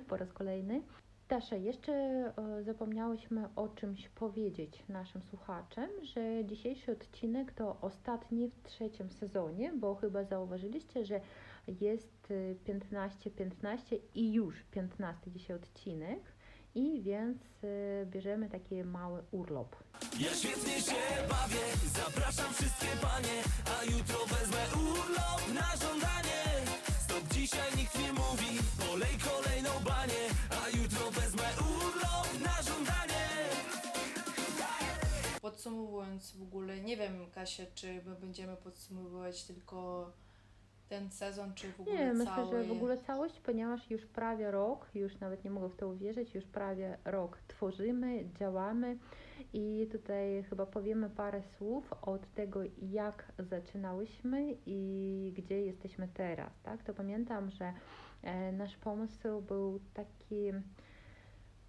po 0.09 0.17
raz 0.17 0.33
kolejny. 0.33 0.83
Tasza, 1.29 1.57
jeszcze 1.57 1.93
e, 1.93 2.63
zapomniałyśmy 2.63 3.49
o 3.57 3.69
czymś 3.69 4.09
powiedzieć 4.09 4.83
naszym 4.89 5.23
słuchaczom, 5.23 5.89
że 6.03 6.45
dzisiejszy 6.45 6.93
odcinek 6.93 7.53
to 7.53 7.81
ostatni 7.81 8.49
w 8.49 8.63
trzecim 8.63 9.11
sezonie, 9.11 9.73
bo 9.73 9.95
chyba 9.95 10.25
zauważyliście, 10.25 11.05
że 11.05 11.21
jest 11.81 12.31
e, 12.31 12.55
15-15 12.73 13.99
i 14.15 14.33
już 14.33 14.63
15 14.63 15.31
dzisiaj 15.31 15.57
odcinek 15.57 16.34
i 16.75 17.03
więc 17.03 17.39
e, 17.65 18.07
bierzemy 18.07 18.49
taki 18.49 18.85
mały 18.85 19.23
urlop. 19.31 19.77
Ja 20.21 20.35
świetnie 20.35 20.81
się 20.81 21.03
bawię, 21.29 21.65
zapraszam 21.95 22.55
wszystkie 22.55 22.87
panie 23.03 23.43
A 23.81 23.85
jutro 23.85 24.19
wezmę 24.27 24.65
urlop 24.75 25.55
na 25.55 25.77
żądanie 25.87 26.43
Stop 27.01 27.29
dzisiaj 27.33 27.77
nikt 27.77 27.99
nie 27.99 28.13
mówi, 28.13 28.59
polej 28.89 29.19
kolejną 29.31 29.71
banię 29.85 30.25
A 30.51 30.77
jutro 30.77 31.11
wezmę 31.11 31.49
urlop 31.61 32.41
na 32.45 32.63
żądanie 32.63 33.29
Podsumowując 35.43 36.37
w 36.37 36.43
ogóle, 36.43 36.81
nie 36.81 36.97
wiem 36.97 37.31
Kasia, 37.31 37.63
czy 37.75 38.03
my 38.07 38.15
będziemy 38.15 38.57
podsumowywać 38.57 39.45
tylko 39.45 40.11
ten 40.89 41.11
sezon, 41.11 41.55
czy 41.55 41.73
w 41.73 41.81
ogóle 41.81 41.97
Nie, 41.97 42.13
myślę, 42.13 42.35
cały... 42.35 42.63
że 42.63 42.69
w 42.69 42.73
ogóle 42.73 42.99
całość, 42.99 43.41
ponieważ 43.41 43.91
już 43.91 44.07
prawie 44.07 44.51
rok, 44.51 44.91
już 44.95 45.21
nawet 45.21 45.45
nie 45.45 45.51
mogę 45.51 45.69
w 45.69 45.77
to 45.77 45.89
uwierzyć, 45.89 46.35
już 46.35 46.45
prawie 46.45 46.99
rok 47.05 47.39
tworzymy, 47.49 48.25
działamy 48.39 48.99
i 49.53 49.89
tutaj 49.93 50.45
chyba 50.51 50.67
powiemy 50.67 51.11
parę 51.11 51.43
słów 51.43 51.93
od 52.03 52.35
tego, 52.35 52.61
jak 52.83 53.33
zaczynałyśmy 53.39 54.57
i 54.67 55.33
gdzie 55.37 55.63
jesteśmy 55.63 56.09
teraz, 56.15 56.53
tak? 56.63 56.83
To 56.83 56.95
pamiętam, 56.95 57.51
że 57.51 57.73
e, 58.23 58.53
nasz 58.53 58.77
pomysł 58.77 59.43
był 59.43 59.81
taki 59.95 60.53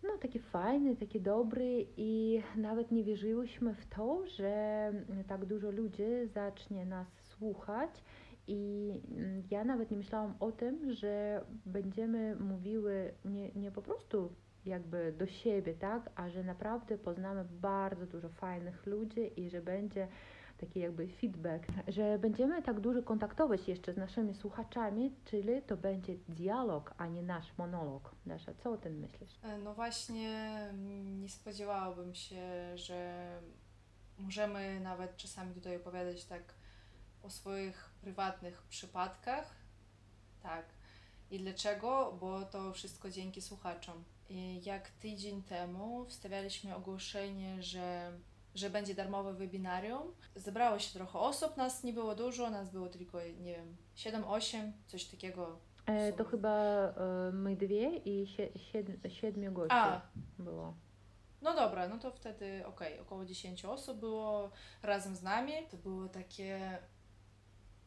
no, 0.03 0.17
taki 0.17 0.39
fajny, 0.39 0.95
taki 0.95 1.21
dobry 1.21 1.85
i 1.97 2.41
nawet 2.55 2.91
nie 2.91 3.03
wierzyłyśmy 3.03 3.73
w 3.73 3.85
to, 3.85 4.27
że 4.27 4.85
mm, 5.09 5.23
tak 5.23 5.45
dużo 5.45 5.71
ludzi 5.71 6.03
zacznie 6.33 6.85
nas 6.85 7.07
słuchać 7.23 8.03
i 8.47 8.91
mm, 9.11 9.43
ja 9.51 9.63
nawet 9.63 9.91
nie 9.91 9.97
myślałam 9.97 10.35
o 10.39 10.51
tym, 10.51 10.93
że 10.93 11.41
będziemy 11.65 12.35
mówiły 12.35 13.13
nie, 13.25 13.51
nie 13.51 13.71
po 13.71 13.81
prostu 13.81 14.33
jakby 14.65 15.13
do 15.17 15.27
siebie, 15.27 15.73
tak, 15.73 16.09
a 16.15 16.29
że 16.29 16.43
naprawdę 16.43 16.97
poznamy 16.97 17.45
bardzo 17.45 18.05
dużo 18.05 18.29
fajnych 18.29 18.85
ludzi 18.85 19.39
i 19.41 19.49
że 19.49 19.61
będzie 19.61 20.07
taki 20.57 20.79
jakby 20.79 21.07
feedback, 21.07 21.65
że 21.87 22.19
będziemy 22.19 22.61
tak 22.61 22.79
dużo 22.79 23.03
kontaktować 23.03 23.67
jeszcze 23.67 23.93
z 23.93 23.97
naszymi 23.97 24.35
słuchaczami, 24.35 25.11
czyli 25.25 25.61
to 25.61 25.77
będzie 25.77 26.15
dialog, 26.29 26.93
a 26.97 27.07
nie 27.07 27.23
nasz 27.23 27.57
monolog. 27.57 28.15
Dasza, 28.25 28.53
co 28.53 28.71
o 28.71 28.77
tym 28.77 28.99
myślisz? 28.99 29.39
E, 29.43 29.57
No 29.57 29.73
właśnie, 29.73 30.57
nie 31.21 31.29
spodziewałabym 31.29 32.15
się, 32.15 32.41
że 32.77 33.27
możemy 34.19 34.79
nawet 34.79 35.17
czasami 35.17 35.53
tutaj 35.53 35.75
opowiadać 35.75 36.25
tak 36.25 36.53
o 37.25 37.29
swoich 37.29 37.89
prywatnych 38.01 38.63
przypadkach. 38.69 39.55
Tak. 40.43 40.65
I 41.31 41.39
dlaczego? 41.39 42.17
Bo 42.19 42.45
to 42.45 42.73
wszystko 42.73 43.09
dzięki 43.09 43.41
słuchaczom. 43.41 44.03
I 44.29 44.63
jak 44.63 44.89
tydzień 44.89 45.43
temu 45.43 46.05
wstawialiśmy 46.05 46.75
ogłoszenie, 46.75 47.63
że, 47.63 48.11
że 48.55 48.69
będzie 48.69 48.95
darmowe 48.95 49.33
webinarium, 49.33 50.13
zebrało 50.35 50.79
się 50.79 50.93
trochę 50.93 51.19
osób, 51.19 51.57
nas 51.57 51.83
nie 51.83 51.93
było 51.93 52.15
dużo, 52.15 52.49
nas 52.49 52.69
było 52.69 52.89
tylko, 52.89 53.19
nie 53.39 53.55
wiem, 53.55 53.75
7-8, 53.95 54.71
coś 54.87 55.05
takiego. 55.05 55.59
E, 55.85 56.13
to 56.13 56.23
chyba 56.25 56.49
e, 56.49 57.31
my 57.33 57.55
dwie 57.55 57.97
i 57.97 58.27
sie, 58.27 58.49
siedm, 58.59 59.09
siedmiu 59.09 59.51
gości 59.51 59.77
A, 59.77 60.01
było. 60.39 60.73
No 61.41 61.55
dobra, 61.55 61.87
no 61.87 61.97
to 61.97 62.11
wtedy 62.11 62.65
okej, 62.65 62.99
około 62.99 63.25
10 63.25 63.65
osób 63.65 63.99
było 63.99 64.51
razem 64.83 65.15
z 65.15 65.23
nami. 65.23 65.53
To 65.71 65.77
było 65.77 66.07
takie 66.07 66.79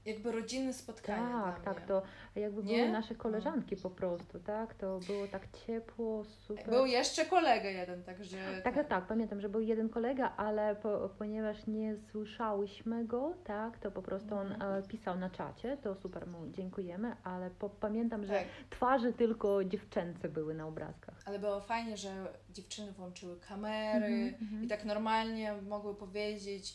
jakby 0.08 0.32
rodzinne 0.32 0.72
spotkanie 0.72 1.32
Tak, 1.32 1.60
tak, 1.60 1.86
to 1.86 2.02
jakby 2.34 2.62
Nie? 2.64 2.76
były 2.76 2.88
nasze 2.92 3.14
koleżanki 3.14 3.76
po 3.76 3.90
prostu, 3.90 4.38
tak? 4.40 4.74
To 4.74 4.98
było 5.06 5.26
tak 5.28 5.42
ciepło, 5.66 6.24
super. 6.24 6.66
Był 6.70 6.86
jeszcze 6.86 7.24
kolega 7.24 7.70
jeden, 7.70 8.02
także... 8.02 8.36
Tak, 8.64 8.74
tak, 8.74 8.88
tak, 8.88 9.06
pamiętam, 9.06 9.40
że 9.40 9.48
był 9.48 9.60
jeden 9.60 9.88
kolega, 9.88 10.32
ale 10.36 10.76
po, 10.76 11.08
ponieważ 11.18 11.66
nie 11.66 11.96
słyszałyśmy 11.96 13.04
go, 13.04 13.34
tak, 13.44 13.78
to 13.78 13.90
po 13.90 14.02
prostu 14.02 14.34
on 14.34 14.52
Mhm. 14.52 14.84
e, 14.84 14.88
pisał 14.88 15.18
na 15.18 15.30
czacie, 15.30 15.76
to 15.82 15.94
super 15.94 16.26
mu 16.26 16.38
dziękujemy, 16.52 17.16
ale 17.24 17.50
po, 17.50 17.68
pamiętam, 17.70 18.24
że 18.26 18.32
Tak, 18.34 18.44
twarze 18.70 19.12
tylko 19.12 19.64
dziewczęce 19.64 20.28
były 20.28 20.54
na 20.54 20.66
obrazkach. 20.66 21.22
ale 21.26 21.38
było 21.38 21.60
fajnie, 21.60 21.96
że 21.96 22.10
dziewczyny 22.50 22.92
włączyły 22.92 23.40
kamery 23.40 24.06
Mhm, 24.06 24.34
mhm. 24.42 24.64
i 24.64 24.68
tak 24.68 24.84
normalnie 24.84 25.54
mogły 25.68 25.94
powiedzieć 25.94 26.74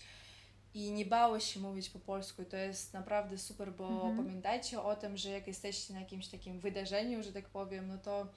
i 0.74 0.92
nie 0.92 1.06
bały 1.06 1.42
się 1.42 1.60
mówić 1.60 1.90
po 1.90 2.00
polsku 2.00 2.42
i 2.42 2.46
to 2.46 2.58
jest 2.58 2.94
naprawdę 2.94 3.38
super, 3.38 3.72
bo 3.74 3.88
Mhm. 3.90 4.18
pamiętajcie 4.18 4.82
o 4.82 4.96
tym, 4.96 5.18
że 5.18 5.30
jak 5.30 5.48
jesteście 5.48 5.94
na 5.94 6.00
jakimś 6.00 6.28
takim 6.28 6.60
wydarzeniu, 6.60 7.24
że 7.24 7.34
tak 7.34 7.50
powiem, 7.50 7.88
no 7.88 7.98
to 7.98 8.28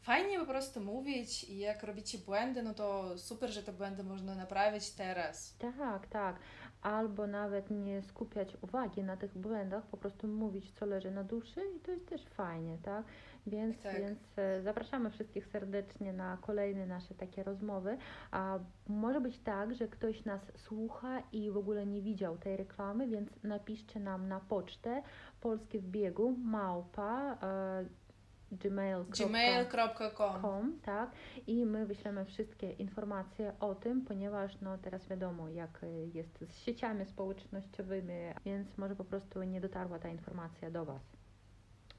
fajnie 0.00 0.38
po 0.38 0.46
prostu 0.46 0.80
mówić 0.80 1.44
i 1.44 1.58
jak 1.58 1.82
robicie 1.82 2.18
błędy, 2.18 2.62
no 2.62 2.74
to 2.74 3.18
super, 3.18 3.50
że 3.50 3.62
te 3.62 3.72
błędy 3.72 4.04
można 4.04 4.34
naprawić 4.34 4.90
teraz. 4.90 5.54
Tak, 5.58 6.06
tak. 6.06 6.36
Albo 6.82 7.26
nawet 7.26 7.70
nie 7.70 8.02
skupiać 8.02 8.56
uwagi 8.62 9.02
na 9.02 9.16
tych 9.16 9.38
błędach, 9.38 9.86
po 9.86 9.96
prostu 9.96 10.28
mówić, 10.28 10.70
co 10.78 10.86
leży 10.86 11.10
na 11.10 11.24
duszy 11.24 11.60
i 11.76 11.80
to 11.80 11.90
jest 11.90 12.06
też 12.08 12.24
fajnie, 12.24 12.78
tak? 12.82 13.04
Więc, 13.46 13.82
Tak. 13.82 14.00
więc 14.00 14.18
e, 14.36 14.62
zapraszamy 14.62 15.10
wszystkich 15.10 15.46
serdecznie 15.46 16.12
na 16.12 16.38
kolejne 16.40 16.86
nasze 16.86 17.14
takie 17.14 17.42
rozmowy. 17.42 17.98
A 18.30 18.58
może 18.88 19.20
być 19.20 19.38
tak, 19.38 19.74
że 19.74 19.88
ktoś 19.88 20.24
nas 20.24 20.52
słucha 20.56 21.22
i 21.32 21.50
w 21.50 21.56
ogóle 21.56 21.86
nie 21.86 22.02
widział 22.02 22.38
tej 22.38 22.56
reklamy, 22.56 23.08
więc 23.08 23.30
napiszcie 23.42 24.00
nam 24.00 24.28
na 24.28 24.40
pocztę 24.40 25.02
polskie 25.40 25.78
w 25.78 25.88
biegu 25.88 26.36
małpa 26.38 27.38
e, 27.42 27.84
gmail.com 28.52 29.28
gmail.com 29.28 30.42
com, 30.42 30.78
tak? 30.82 31.10
I 31.46 31.66
my 31.66 31.86
wyślemy 31.86 32.24
wszystkie 32.24 32.70
informacje 32.70 33.52
o 33.60 33.74
tym, 33.74 34.04
ponieważ 34.04 34.60
no 34.60 34.78
teraz 34.78 35.08
wiadomo, 35.08 35.48
jak 35.48 35.82
y, 35.82 36.10
jest 36.14 36.40
z 36.40 36.58
sieciami 36.58 37.06
społecznościowymi, 37.06 38.14
więc 38.44 38.78
może 38.78 38.96
po 38.96 39.04
prostu 39.04 39.42
nie 39.42 39.60
dotarła 39.60 39.98
ta 39.98 40.08
informacja 40.08 40.70
do 40.70 40.84
Was. 40.84 41.21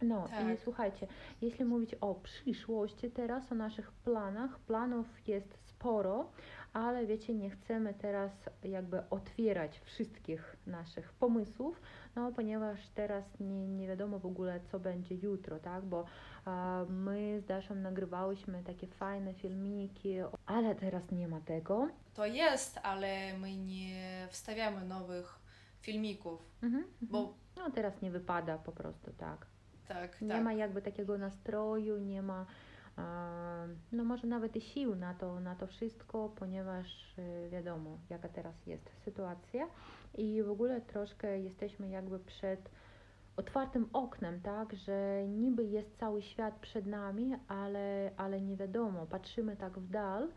No 0.04 0.28
i 0.28 0.30
Tak. 0.30 0.60
słuchajcie, 0.64 1.08
jeśli 1.42 1.66
mówić 1.66 1.96
o 2.02 2.16
przyszłości 2.16 3.12
teraz, 3.12 3.52
o 3.52 3.56
naszych 3.56 3.92
planach, 3.92 4.60
planów 4.60 5.28
jest 5.28 5.58
sporo, 5.66 6.32
ale 6.74 7.06
wiecie, 7.06 7.34
nie 7.34 7.50
chcemy 7.50 7.94
teraz 7.94 8.32
jakby 8.64 9.10
otwierać 9.10 9.80
wszystkich 9.80 10.56
naszych 10.68 11.14
pomysłów, 11.14 11.82
no 12.16 12.32
ponieważ 12.32 12.88
teraz 12.90 13.24
nie, 13.40 13.68
nie 13.68 13.88
wiadomo 13.88 14.20
w 14.20 14.26
ogóle, 14.26 14.60
co 14.72 14.80
będzie 14.80 15.16
jutro, 15.16 15.60
tak? 15.60 15.86
Bo 15.86 16.06
a, 16.46 16.86
my 16.90 17.40
z 17.42 17.46
Daszą 17.46 17.76
nagrywałyśmy 17.76 18.64
takie 18.64 18.88
fajne 18.88 19.34
filmiki, 19.34 20.16
ale 20.46 20.76
teraz 20.76 21.12
nie 21.12 21.28
ma 21.28 21.42
tego. 21.42 21.88
To 22.14 22.26
jest, 22.26 22.80
ale 22.84 23.38
my 23.38 23.56
nie 23.56 24.28
wstawiamy 24.30 24.86
nowych 24.86 25.40
filmików, 25.82 26.42
Mhm, 26.62 26.84
bo 27.02 27.18
mhm. 27.20 27.36
No 27.58 27.72
teraz 27.72 28.02
nie 28.02 28.12
wypada 28.12 28.58
po 28.58 28.72
prostu, 28.72 29.12
tak. 29.18 29.46
Tak, 29.88 30.22
Nie 30.22 30.30
tak. 30.30 30.44
ma 30.44 30.54
jakby 30.54 30.82
takiego 30.82 31.18
nastroju, 31.18 31.98
nie 31.98 32.22
ma 32.22 32.46
no 33.92 34.04
może 34.04 34.28
nawet 34.28 34.56
i 34.56 34.62
sił 34.62 34.96
na 34.96 35.14
to, 35.14 35.40
na 35.40 35.56
to 35.56 35.68
wszystko, 35.68 36.30
ponieważ 36.36 37.16
e, 37.18 37.50
wiadomo, 37.50 37.98
jaka 38.10 38.30
teraz 38.30 38.68
jest 38.68 38.90
sytuacja 39.06 39.68
i 40.18 40.44
w 40.44 40.50
ogóle 40.50 40.82
troszkę 40.82 41.40
jesteśmy 41.40 41.90
jakby 41.90 42.20
przed 42.20 42.70
otwartym 43.38 43.90
oknem, 43.94 44.42
tak, 44.42 44.74
że 44.76 45.28
niby 45.28 45.66
jest 45.66 45.98
cały 45.98 46.22
świat 46.22 46.60
przed 46.60 46.86
nami, 46.86 47.36
ale, 47.48 48.12
ale 48.18 48.42
nie 48.42 48.58
wiadomo, 48.58 49.06
patrzymy 49.06 49.58
tak 49.58 49.80
w 49.80 49.90
dal 49.90 50.30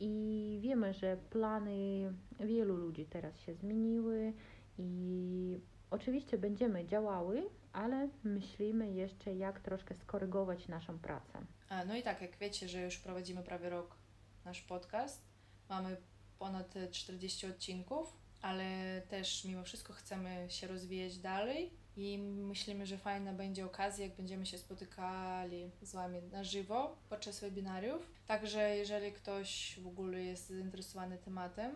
i 0.00 0.58
wiemy, 0.62 0.92
że 0.92 1.16
plany 1.30 2.12
wielu 2.40 2.76
ludzi 2.76 3.06
teraz 3.06 3.38
się 3.40 3.54
zmieniły 3.54 4.32
i 4.78 5.60
oczywiście 5.90 6.38
będziemy 6.38 6.84
działały, 6.86 7.42
ale 7.74 8.08
myślimy 8.24 8.92
jeszcze, 8.92 9.34
jak 9.34 9.60
troszkę 9.60 9.94
skorygować 9.94 10.68
naszą 10.68 10.98
pracę. 10.98 11.38
A, 11.68 11.84
no 11.84 11.96
i 11.96 12.02
tak, 12.02 12.20
jak 12.20 12.36
wiecie, 12.36 12.68
że 12.68 12.82
już 12.82 12.98
prowadzimy 12.98 13.42
prawie 13.42 13.70
rok 13.70 13.96
nasz 14.44 14.62
podcast, 14.62 15.22
mamy 15.68 15.96
ponad 16.38 16.76
e, 16.76 16.88
40 16.88 17.46
odcinków, 17.46 18.16
ale 18.42 19.02
też 19.08 19.44
mimo 19.44 19.64
wszystko 19.64 19.92
chcemy 19.92 20.46
się 20.48 20.66
rozwijać 20.66 21.18
dalej 21.18 21.70
i 21.96 22.18
myślimy, 22.18 22.86
że 22.86 22.98
fajna 22.98 23.32
będzie 23.32 23.66
okazja, 23.66 24.06
jak 24.06 24.16
będziemy 24.16 24.46
się 24.46 24.58
spotykali 24.58 25.70
z 25.82 25.92
Wami 25.92 26.22
na 26.22 26.44
żywo 26.44 26.96
podczas 27.08 27.40
webinariów. 27.40 28.10
Także 28.26 28.76
jeżeli 28.76 29.12
ktoś 29.12 29.78
w 29.82 29.86
ogóle 29.86 30.22
jest 30.22 30.48
zainteresowany 30.48 31.18
tematem, 31.18 31.74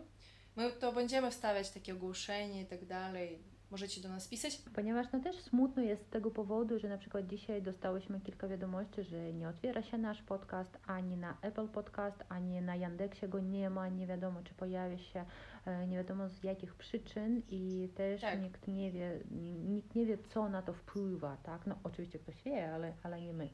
my 0.57 0.73
to 0.73 0.93
będziemy 0.93 1.31
wstawiać 1.31 1.71
takie 1.71 1.93
ogłoszenie 1.93 2.63
i 2.63 2.67
tak 2.67 2.87
dalej. 2.87 3.58
Możecie 3.71 4.01
do 4.01 4.09
nas 4.09 4.29
pisać. 4.29 4.63
Ponieważ 4.75 5.07
no 5.13 5.21
też 5.21 5.37
smutno 5.37 5.83
jest 5.83 6.07
z 6.07 6.09
tego 6.09 6.31
powodu, 6.31 6.79
że 6.79 6.89
na 6.89 6.99
przykład 6.99 7.27
dzisiaj 7.27 7.63
dostałyśmy 7.63 8.21
kilka 8.21 8.49
wiadomości, 8.49 9.03
że 9.03 9.33
nie 9.33 9.49
otwiera 9.49 9.83
się 9.83 9.99
nasz 9.99 10.23
podcast 10.23 10.79
ani 10.87 11.17
na 11.17 11.37
Apple 11.43 11.69
Podcast, 11.69 12.25
ani 12.29 12.61
na 12.63 12.77
Yandexie 12.77 13.29
go 13.29 13.39
nie 13.41 13.71
ma, 13.71 13.89
nie 13.89 14.07
wiadomo 14.07 14.43
czy 14.45 14.55
pojawi 14.55 14.99
się, 14.99 15.25
e, 15.67 15.87
nie 15.87 15.97
wiadomo 15.97 16.29
z 16.29 16.43
jakich 16.45 16.75
przyczyn 16.75 17.43
i 17.49 17.89
też 17.95 18.21
Tak. 18.21 18.43
nikt 18.43 18.69
nie 18.69 18.93
wie, 18.93 19.21
nikt 19.69 19.95
nie 19.95 20.07
wie 20.07 20.19
co 20.19 20.49
na 20.49 20.63
to 20.63 20.73
wpływa, 20.73 21.37
tak? 21.37 21.67
No 21.67 21.79
oczywiście 21.85 22.19
ktoś 22.19 22.43
wie, 22.43 22.75
ale, 22.75 22.93
ale 23.03 23.21
nie 23.21 23.33
my. 23.33 23.49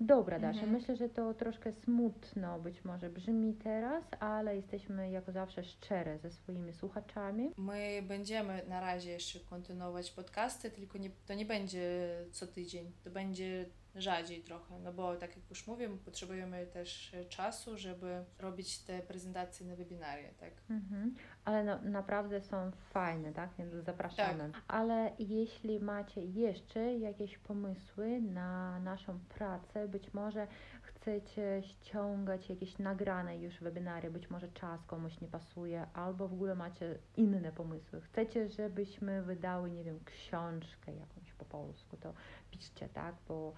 Dobra, 0.00 0.38
Dasza, 0.38 0.60
Mhm. 0.60 0.72
myślę, 0.72 0.96
że 0.96 1.08
to 1.08 1.34
troszkę 1.34 1.72
smutno 1.72 2.58
być 2.58 2.84
może 2.84 3.10
brzmi 3.10 3.54
teraz, 3.54 4.04
ale 4.20 4.56
jesteśmy 4.56 5.10
jako 5.10 5.32
zawsze 5.32 5.64
szczere 5.64 6.18
ze 6.18 6.30
swoimi 6.30 6.72
słuchaczami. 6.72 7.50
My 7.56 8.02
będziemy 8.08 8.62
na 8.68 8.80
razie 8.80 9.10
jeszcze 9.10 9.40
kontynuować 9.40 10.10
podcasty, 10.10 10.70
tylko 10.70 10.98
nie, 10.98 11.10
to 11.26 11.34
nie 11.34 11.46
będzie 11.46 12.08
co 12.32 12.46
tydzień, 12.46 12.92
to 13.04 13.10
będzie 13.10 13.64
rzadziej 13.98 14.42
trochę, 14.42 14.78
no 14.78 14.92
bo 14.92 15.16
tak 15.16 15.36
jak 15.36 15.50
już 15.50 15.66
mówię, 15.66 15.88
potrzebujemy 16.04 16.66
też 16.66 17.14
e, 17.14 17.24
czasu, 17.24 17.78
żeby 17.78 18.24
robić 18.38 18.78
te 18.78 19.02
prezentacje 19.02 19.66
na 19.66 19.76
webinarie, 19.76 20.30
tak? 20.40 20.52
Mhm. 20.70 21.14
Ale 21.44 21.64
no, 21.64 21.78
naprawdę 21.82 22.40
są 22.40 22.70
fajne, 22.90 23.32
tak? 23.32 23.50
Więc 23.58 23.74
zapraszamy. 23.74 24.52
Ale 24.68 25.12
jeśli 25.18 25.80
macie 25.80 26.24
jeszcze 26.24 26.94
jakieś 26.94 27.38
pomysły 27.38 28.20
na 28.20 28.80
naszą 28.80 29.18
pracę, 29.18 29.88
być 29.88 30.14
może 30.14 30.46
chcecie 30.82 31.62
ściągać 31.62 32.50
jakieś 32.50 32.78
nagrane 32.78 33.38
już 33.38 33.60
webinary, 33.60 34.10
być 34.10 34.30
może 34.30 34.48
czas 34.48 34.84
komuś 34.86 35.20
nie 35.20 35.28
pasuje, 35.28 35.86
albo 35.94 36.28
w 36.28 36.32
ogóle 36.32 36.54
macie 36.54 36.98
inne 37.16 37.52
pomysły. 37.52 38.00
Chcecie, 38.00 38.48
żebyśmy 38.48 39.22
wydały, 39.22 39.70
nie 39.70 39.84
wiem, 39.84 40.00
książkę 40.04 40.94
jakąś 40.94 41.32
po 41.32 41.44
polsku, 41.44 41.96
to 41.96 42.12
piszcie, 42.50 42.88
tak? 42.88 43.14
Bo 43.28 43.52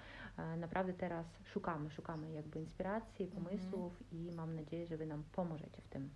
naprawdę 0.57 0.93
teraz 0.93 1.27
szukamy, 1.45 1.91
szukamy 1.91 2.33
jakby 2.33 2.59
inspiracji, 2.61 3.25
Mhm. 3.27 3.45
pomysłów 3.45 4.13
i 4.13 4.33
mam 4.37 4.55
nadzieję, 4.57 4.87
że 4.87 4.97
Wy 4.97 5.07
nam 5.07 5.25
pomożecie 5.33 5.83
w 5.83 5.89
tym. 5.89 6.11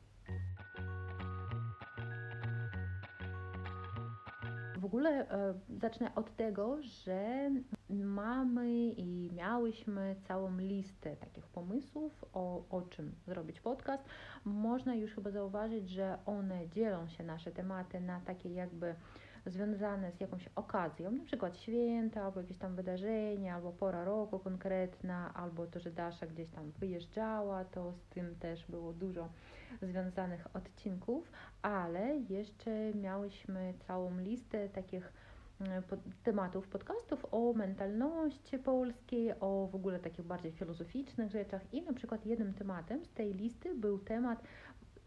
W 4.79 4.85
ogóle 4.85 5.31
e, 5.31 5.55
zacznę 5.81 6.15
od 6.15 6.37
tego, 6.37 6.83
że 6.83 7.51
mamy 7.91 8.71
i 8.85 9.31
miałyśmy 9.33 10.17
całą 10.29 10.59
listę 10.59 11.17
takich 11.17 11.47
pomysłów, 11.47 12.25
o, 12.33 12.65
o 12.71 12.83
czym 12.83 13.15
zrobić 13.27 13.61
podcast. 13.61 14.05
Można 14.45 14.95
już 14.95 15.15
chyba 15.15 15.31
zauważyć, 15.31 15.91
że 15.91 16.19
one 16.27 16.69
dzielą 16.69 17.09
się, 17.09 17.25
nasze 17.25 17.53
tematy, 17.53 18.01
na 18.01 18.21
takie 18.21 18.53
jakby 18.55 18.95
związane 19.47 20.13
z 20.13 20.21
jakąś 20.21 20.49
okazją, 20.57 21.11
na 21.11 21.25
przykład 21.25 21.59
święta, 21.59 22.23
albo 22.23 22.41
jakieś 22.41 22.59
tam 22.59 22.77
wydarzenie, 22.77 23.55
albo 23.55 23.73
pora 23.73 24.05
roku 24.05 24.39
konkretna, 24.39 25.35
albo 25.35 25.67
to, 25.67 25.81
że 25.81 25.91
Dasza 25.91 26.27
gdzieś 26.27 26.49
tam 26.49 26.71
wyjeżdżała, 26.71 27.65
to 27.65 27.93
z 27.93 28.07
tym 28.15 28.35
też 28.35 28.67
było 28.67 28.93
dużo 28.93 29.29
związanych 29.83 30.57
odcinków, 30.57 31.33
ale 31.63 32.17
jeszcze 32.17 32.95
miałyśmy 32.95 33.75
całą 33.87 34.19
listę 34.19 34.69
takich 34.69 35.13
mm, 35.61 35.83
tematów 36.25 36.69
podcastów 36.69 37.27
o 37.31 37.53
mentalności 37.53 38.59
polskiej, 38.59 39.33
o 39.41 39.69
w 39.73 39.75
ogóle 39.75 39.99
takich 39.99 40.25
bardziej 40.25 40.53
filozoficznych 40.53 41.31
rzeczach 41.31 41.75
i 41.75 41.83
na 41.83 41.93
przykład 41.93 42.27
jednym 42.27 42.55
tematem 42.55 43.05
z 43.05 43.13
tej 43.13 43.35
listy 43.35 43.75
był 43.75 43.99
temat 43.99 44.43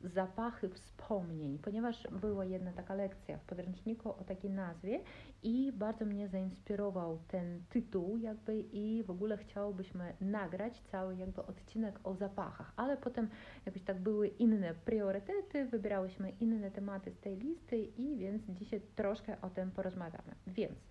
zapachy 0.03 0.69
wspomnień, 0.69 1.59
ponieważ 1.59 2.07
była 2.11 2.45
jedna 2.45 2.73
taka 2.73 2.93
lekcja 2.93 3.37
w 3.37 3.43
podręczniku 3.43 4.09
o 4.09 4.23
takiej 4.23 4.51
nazwie 4.51 4.99
i 5.43 5.71
bardzo 5.71 6.05
mnie 6.05 6.27
zainspirował 6.27 7.19
ten 7.27 7.63
tytuł 7.69 8.17
jakby 8.17 8.59
i 8.59 9.03
w 9.03 9.11
ogóle 9.11 9.37
chciałobyśmy 9.37 10.13
nagrać 10.21 10.81
cały 10.81 11.15
jakby 11.15 11.45
odcinek 11.45 11.99
o 12.03 12.15
zapachach, 12.15 12.73
ale 12.75 12.97
potem 12.97 13.29
jakoś 13.65 13.83
tak 13.83 13.99
były 13.99 14.27
inne 14.27 14.73
priorytety, 14.73 15.65
wybierałyśmy 15.65 16.29
inne 16.29 16.71
tematy 16.71 17.11
z 17.11 17.19
tej 17.19 17.37
listy 17.37 17.77
i 17.77 18.17
więc 18.17 18.43
dzisiaj 18.49 18.81
troszkę 18.95 19.41
o 19.41 19.49
tym 19.49 19.71
porozmawiamy. 19.71 20.35
Więc 20.47 20.87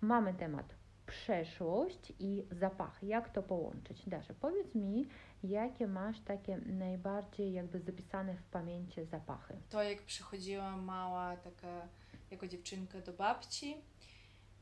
mamy 0.00 0.34
temat 0.34 0.74
przeszłość 1.06 2.12
i 2.18 2.46
zapachy. 2.50 3.06
Jak 3.06 3.30
to 3.30 3.42
połączyć? 3.42 4.08
Dasza, 4.08 4.34
powiedz 4.40 4.74
mi, 4.74 5.06
jakie 5.44 5.86
masz 5.86 6.20
takie 6.20 6.56
najbardziej 6.56 7.52
jakby 7.52 7.80
zapisane 7.80 8.34
w 8.36 8.42
pamięci 8.42 9.04
zapachy? 9.04 9.54
To 9.70 9.82
jak 9.82 10.02
przychodziłam 10.02 10.84
mała 10.84 11.36
taka 11.36 11.88
jako 12.30 12.48
dziewczynka 12.48 13.00
do 13.00 13.12
babci 13.12 13.76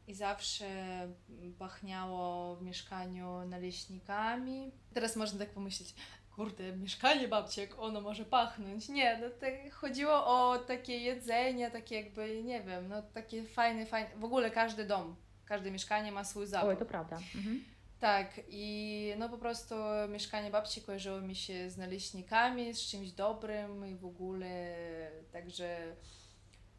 i 0.07 0.15
zawsze 0.15 0.67
pachniało 1.59 2.57
w 2.57 2.63
mieszkaniu 2.63 3.47
naleśnikami. 3.47 4.73
Teraz 4.95 5.17
można 5.17 5.39
tak 5.39 5.51
pomyśleć, 5.51 5.95
kurde, 6.37 6.77
mieszkanie 6.77 7.29
babciek, 7.29 7.79
ono 7.79 8.01
może 8.01 8.25
pachnąć. 8.25 8.89
Nie, 8.89 9.19
no 9.19 9.31
to 9.31 9.47
chodziło 9.73 10.27
o 10.27 10.59
takie 10.59 10.99
jedzenie, 10.99 11.71
takie 11.71 11.97
jakby, 11.97 12.43
nie 12.43 12.63
wiem, 12.63 12.89
no 12.89 13.03
takie 13.03 13.45
fajne, 13.45 13.87
fajne, 13.87 14.11
w 14.17 14.25
ogóle 14.25 14.51
każdy 14.51 14.85
dom, 14.85 15.17
każde 15.45 15.71
mieszkanie 15.71 16.13
ma 16.13 16.25
swój 16.25 16.47
zapach. 16.47 16.69
Oj, 16.69 16.77
to 16.77 16.87
prawda. 16.87 17.17
Mhm. 17.17 17.65
Tak, 18.01 18.41
i 18.49 19.15
no 19.19 19.29
po 19.29 19.39
prostu 19.39 19.75
mieszkanie 20.09 20.51
babci 20.51 20.83
kojarzyło 20.83 21.21
mi 21.21 21.37
się 21.37 21.71
z 21.71 21.77
naleśnikami, 21.77 22.75
z 22.75 22.81
czymś 22.81 23.13
dobrym 23.13 23.87
i 23.87 23.97
w 23.97 24.05
ogóle, 24.05 24.77
także 25.33 25.97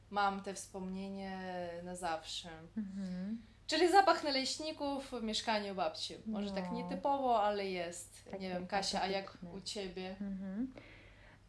mam 0.09 0.43
te 0.43 0.53
wspomnienie 0.53 1.39
na 1.83 1.95
zawsze. 1.95 2.49
Mhm. 2.77 3.41
Czyli 3.67 3.91
zapach 3.91 4.23
naleśników 4.23 5.11
w 5.11 5.23
mieszkaniu 5.23 5.75
babci. 5.75 6.15
Może 6.25 6.51
tak 6.51 6.65
No. 6.71 6.73
nietypowo, 6.73 7.43
ale 7.43 7.69
jest. 7.69 8.25
Takie 8.25 8.39
Nie 8.39 8.49
wiem, 8.49 8.67
Kasia, 8.67 9.01
a 9.01 9.07
jak 9.07 9.37
u 9.53 9.61
Ciebie? 9.61 10.15
Mhm. 10.21 10.73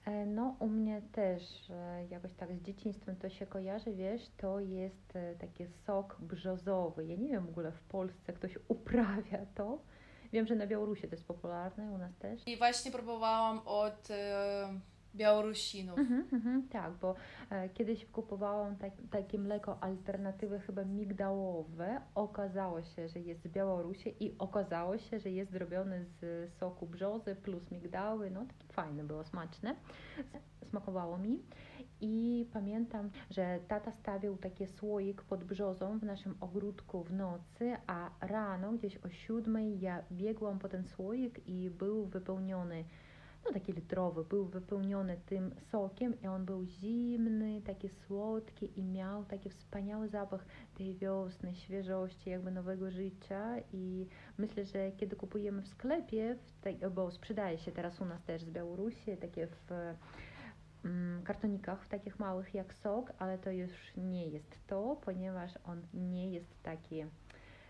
E, 0.05 0.27
No, 0.27 0.57
u 0.61 0.69
mnie 0.69 1.03
też 1.13 1.71
e, 1.71 2.07
jakoś 2.11 2.33
tak 2.35 2.53
z 2.55 2.63
dzieciństwem 2.63 3.17
to 3.17 3.29
się 3.29 3.47
kojarzy, 3.47 3.93
wiesz, 3.93 4.23
to 4.37 4.61
jest 4.61 5.17
e, 5.17 5.35
taki 5.35 5.67
sok 5.67 6.17
brzozowy. 6.21 7.07
Ja 7.07 7.17
nie 7.17 7.29
wiem 7.29 7.47
w 7.47 7.49
ogóle 7.49 7.73
w 7.73 7.81
Polsce 7.81 8.33
ktoś 8.33 8.59
uprawia 8.69 9.47
to. 9.55 9.79
Wiem, 10.33 10.47
że 10.47 10.55
na 10.55 10.67
Białorusi 10.67 11.03
to 11.03 11.15
jest 11.15 11.27
popularne, 11.27 11.91
u 11.91 11.99
nas 11.99 12.17
też. 12.17 12.49
I 12.49 12.57
właśnie 12.57 12.91
próbowałam 12.91 13.61
od 13.65 14.09
Białorusinów. 15.15 15.99
Mhm, 15.99 16.29
mhm, 16.33 16.69
tak, 16.69 16.93
bo 16.93 17.15
e, 17.51 17.69
kiedyś 17.69 18.07
kupowałam 18.07 18.77
tak, 18.77 18.93
takie 19.11 19.39
mleko 19.39 19.83
alternatywy 19.83 20.61
chyba 20.61 20.85
migdałowe. 20.85 22.01
Okazało 22.15 22.83
się, 22.83 23.09
że 23.09 23.21
jest 23.21 23.43
z 23.43 23.49
Białorusi 23.49 24.25
i 24.25 24.39
okazało 24.39 24.99
się, 24.99 25.21
że 25.21 25.31
jest 25.31 25.51
zrobione 25.51 26.05
z 26.05 26.53
soku 26.53 26.87
brzozy 26.87 27.37
plus 27.37 27.71
migdały. 27.71 28.31
No, 28.31 28.41
takie 28.47 28.73
fajne 28.73 29.05
było, 29.05 29.25
smaczne. 29.25 29.77
Smakowało 30.71 31.19
mi. 31.19 31.43
I 32.01 32.47
pamiętam, 32.53 33.11
że 33.31 33.59
tata 33.69 33.93
stawiał 33.93 34.37
taki 34.37 34.67
słoik 34.67 35.23
pod 35.23 35.45
brzozą 35.45 35.99
w 35.99 36.03
naszym 36.03 36.35
ogródku 36.41 37.03
w 37.05 37.13
nocy, 37.13 37.77
a 37.87 38.11
rano 38.21 38.73
gdzieś 38.73 38.97
o 38.97 39.09
siódmej 39.09 39.81
ja 39.81 40.03
biegłam 40.13 40.59
po 40.59 40.69
ten 40.69 40.85
słoik 40.85 41.49
i 41.49 41.71
był 41.71 42.07
wypełniony 42.07 42.85
no 43.45 43.53
taki 43.53 43.73
litrowy, 43.73 44.25
był 44.25 44.47
wypełniony 44.47 45.21
tym 45.27 45.55
sokiem 45.71 46.21
i 46.21 46.27
on 46.27 46.45
był 46.45 46.65
zimny, 46.65 47.63
taki 47.63 47.89
słodki 47.89 48.79
i 48.81 48.83
miał 48.83 49.25
taki 49.25 49.51
wspaniały 49.51 50.09
zapach 50.09 50.45
tej 50.75 50.95
wiosny, 50.95 51.55
świeżości, 51.55 52.31
jakby 52.31 52.51
nowego 52.51 52.91
życia 52.91 53.55
i 53.73 54.07
myślę, 54.39 54.65
że 54.65 54.93
kiedy 54.93 55.17
kupujemy 55.17 55.63
w 55.63 55.69
sklepie, 55.69 56.37
w 56.47 56.61
tej, 56.61 56.79
bo 56.95 57.11
sprzedaje 57.11 57.59
się 57.59 57.73
teraz 57.73 58.01
u 58.01 58.05
nas 58.05 58.25
też 58.25 58.43
z 58.43 58.51
Białorusi, 58.51 59.17
takie 59.17 59.47
w 59.47 59.73
mm, 60.85 61.23
kartonikach, 61.23 61.89
takich 61.89 62.19
małych 62.19 62.55
jak 62.55 62.75
sok, 62.75 63.13
ale 63.19 63.39
to 63.39 63.51
już 63.51 63.71
nie 63.97 64.29
jest 64.29 64.67
to, 64.67 64.97
ponieważ 65.05 65.59
on 65.65 65.83
nie 65.95 66.31
jest 66.31 66.63
taki 66.63 67.05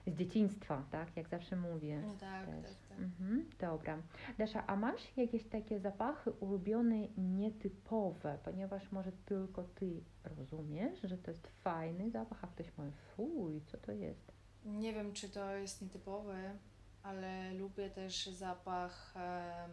z 0.06 0.14
dzieciństwa, 0.14 0.84
tak, 0.90 1.16
jak 1.16 1.28
zawsze 1.28 1.56
mówię. 1.56 2.02
No 2.02 2.14
tak, 2.20 2.46
też. 2.46 2.62
tak, 2.62 2.81
tak. 2.96 3.04
Mhm, 3.04 3.50
dobra. 3.60 4.02
Dasza, 4.38 4.66
a 4.66 4.76
masz 4.76 5.16
jakieś 5.16 5.44
takie 5.44 5.80
zapachy 5.80 6.30
ulubione, 6.30 7.08
nietypowe, 7.16 8.38
ponieważ 8.44 8.92
może 8.92 9.12
tylko 9.12 9.62
ty 9.64 10.02
rozumiesz, 10.24 11.00
że 11.04 11.18
to 11.18 11.30
jest 11.30 11.46
fajny 11.48 12.10
zapach, 12.10 12.44
a 12.44 12.46
ktoś 12.46 12.66
mówi, 12.78 12.90
fuj, 13.16 13.60
co 13.66 13.78
to 13.78 13.92
jest? 13.92 14.32
Nie 14.64 14.92
wiem, 14.92 15.12
czy 15.12 15.28
to 15.28 15.54
jest 15.54 15.82
nietypowe, 15.82 16.58
ale 17.02 17.52
lubię 17.54 17.90
też 17.90 18.26
zapach 18.26 19.14
em, 19.16 19.70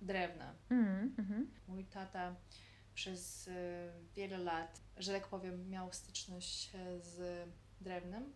drewna. 0.00 0.54
Mm, 0.70 1.14
mhm, 1.18 1.50
Mój 1.68 1.84
tata 1.84 2.34
przez 2.94 3.48
e, 3.48 3.52
wiele 4.16 4.38
lat, 4.38 4.80
że 4.96 5.12
tak 5.12 5.28
powiem, 5.28 5.70
miał 5.70 5.92
styczność 5.92 6.74
e, 6.74 7.00
z 7.00 7.48
drewnem. 7.80 8.32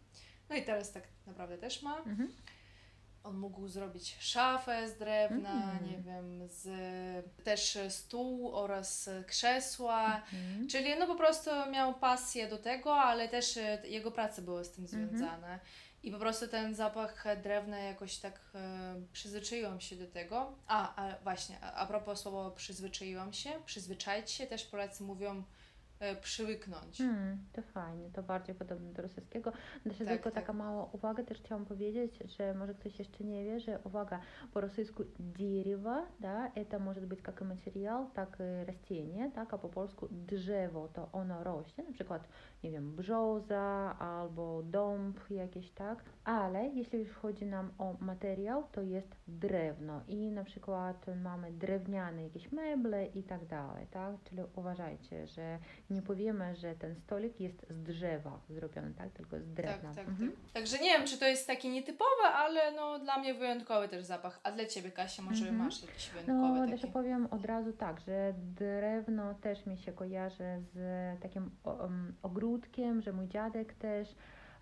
No 0.51 0.57
i 0.57 0.65
teraz 0.65 0.93
tak 0.93 1.09
naprawdę 1.27 1.59
też 1.59 1.83
ma. 1.83 1.97
mhm. 1.99 2.29
On 3.25 3.37
mógł 3.37 3.69
zrobić 3.69 4.17
szafę 4.21 4.89
z 4.89 4.99
drewna, 4.99 5.53
Mm. 5.73 5.91
nie 5.91 5.99
wiem, 5.99 6.49
z, 6.49 6.69
też 7.45 7.79
stół 7.89 8.57
oraz 8.57 9.11
krzesła. 9.27 10.23
Mhm. 10.33 10.69
Czyli 10.69 10.99
no 10.99 11.07
po 11.07 11.15
prostu 11.15 11.51
miał 11.71 11.95
pasję 11.95 12.49
do 12.49 12.59
tego, 12.59 12.95
ale 12.95 13.29
też 13.29 13.57
e, 13.57 13.79
jego 13.85 14.11
prace 14.11 14.43
były 14.43 14.65
z 14.65 14.71
tym 14.71 14.85
Mhm. 14.85 15.09
związane. 15.09 15.59
I 16.03 16.11
po 16.13 16.19
prostu 16.19 16.49
ten 16.49 16.75
zapach 16.75 17.25
drewna 17.43 17.79
jakoś 17.79 18.17
tak 18.19 18.41
e, 18.55 18.95
przyzwyczaiłam 19.13 19.81
się 19.81 19.97
do 19.97 20.07
tego. 20.07 20.53
A, 20.67 20.97
a 21.07 21.19
właśnie, 21.23 21.59
a, 21.63 21.73
a 21.73 21.87
propos 21.87 22.21
słowa 22.21 22.51
przyzwyczaiłam 22.51 23.33
się, 23.33 23.51
przyzwyczaić 23.67 24.31
się, 24.31 24.47
też 24.47 24.65
Polacy 24.65 25.03
mówią 25.03 25.43
przywyknąć. 26.21 27.01
Mm, 27.01 27.39
to 27.53 27.63
fajnie, 27.63 28.11
to 28.11 28.23
bardziej 28.23 28.55
podobne 28.55 28.93
do 28.93 29.03
rosyjskiego. 29.03 29.53
Jeszcze 29.85 30.05
Tak, 30.05 30.15
tylko 30.15 30.31
tak. 30.31 30.35
taka 30.45 30.53
mała 30.53 30.85
uwaga, 30.93 31.23
też 31.23 31.39
chciałam 31.39 31.65
powiedzieć, 31.67 32.19
że 32.39 32.55
może 32.55 32.75
ktoś 32.75 32.99
jeszcze 32.99 33.25
nie 33.25 33.45
wie, 33.45 33.61
że 33.61 33.79
uwaga, 33.85 34.21
по 34.53 34.61
rosyjsku 34.61 35.05
дерево, 35.19 36.07
да, 36.21 36.53
это 36.55 36.79
может 36.79 37.05
быть 37.07 37.23
как 37.23 37.43
и 37.43 37.45
материал, 37.45 38.11
так 38.15 38.37
и 38.41 38.65
растение, 38.67 39.31
tak, 39.31 39.55
a 39.55 39.59
po 39.59 39.69
polsku 39.69 40.09
drzewo, 40.11 40.89
to 40.89 41.09
ono 41.13 41.45
rośnie, 41.45 41.85
na 41.85 41.93
przykład, 41.93 42.29
nie 42.65 42.71
wiem, 42.71 42.97
brzoza 42.97 43.97
albo 43.99 44.63
dąb 44.63 45.31
jakieś, 45.31 45.71
tak, 45.71 46.05
ale 46.25 46.69
jeśli 46.69 46.99
już 46.99 47.13
chodzi 47.13 47.47
nam 47.47 47.71
o 47.79 47.95
materiał, 48.01 48.63
to 48.73 48.83
jest 48.83 49.17
drewno 49.29 50.01
i 50.09 50.31
na 50.31 50.45
przykład 50.45 51.07
mamy 51.23 51.53
drewniane 51.53 52.23
jakieś 52.23 52.53
meble 52.53 53.07
i 53.07 53.23
tak 53.23 53.47
dalej, 53.47 53.87
tak, 53.91 54.15
czyli 54.25 54.43
uważajcie, 54.57 55.27
że 55.27 55.59
nie 55.91 56.03
powiemy, 56.03 56.57
że 56.57 56.75
ten 56.75 56.95
stolik 56.95 57.41
jest 57.41 57.67
z 57.71 57.83
drzewa 57.83 58.41
zrobiony, 58.49 58.95
tak? 58.95 59.11
Tylko 59.13 59.31
z 59.41 59.45
Tak, 59.45 59.55
drewna. 59.55 59.95
tak, 59.95 60.09
Mhm. 60.09 60.33
tak. 60.33 60.53
Także 60.53 60.79
nie 60.79 60.99
wiem, 60.99 61.07
czy 61.07 61.19
to 61.19 61.27
jest 61.27 61.47
taki 61.47 61.71
nietypowy, 61.71 62.23
ale 62.35 62.73
no 62.73 62.99
dla 62.99 63.19
mnie 63.19 63.35
wyjątkowy 63.35 63.89
też 63.89 64.05
zapach. 64.05 64.41
A 64.43 64.53
dla 64.53 64.65
Ciebie, 64.67 64.91
Kasia, 64.91 65.23
może 65.23 65.41
Mhm. 65.49 65.57
masz 65.65 65.83
jakiś 65.83 66.11
wyjątkowy 66.11 66.61
No, 66.61 66.67
taki? 66.67 66.81
też 66.81 66.91
powiem 66.91 67.27
od 67.31 67.45
razu 67.45 67.73
tak, 67.73 68.01
że 68.01 68.35
drewno 68.37 69.35
też 69.35 69.67
mi 69.67 69.79
się 69.79 69.93
kojarzy 69.93 70.45
z 70.75 70.79
takim 71.23 71.51
em, 71.85 72.15
że 73.03 73.13
mój 73.13 73.29
dziadek 73.29 73.75
też 73.75 74.15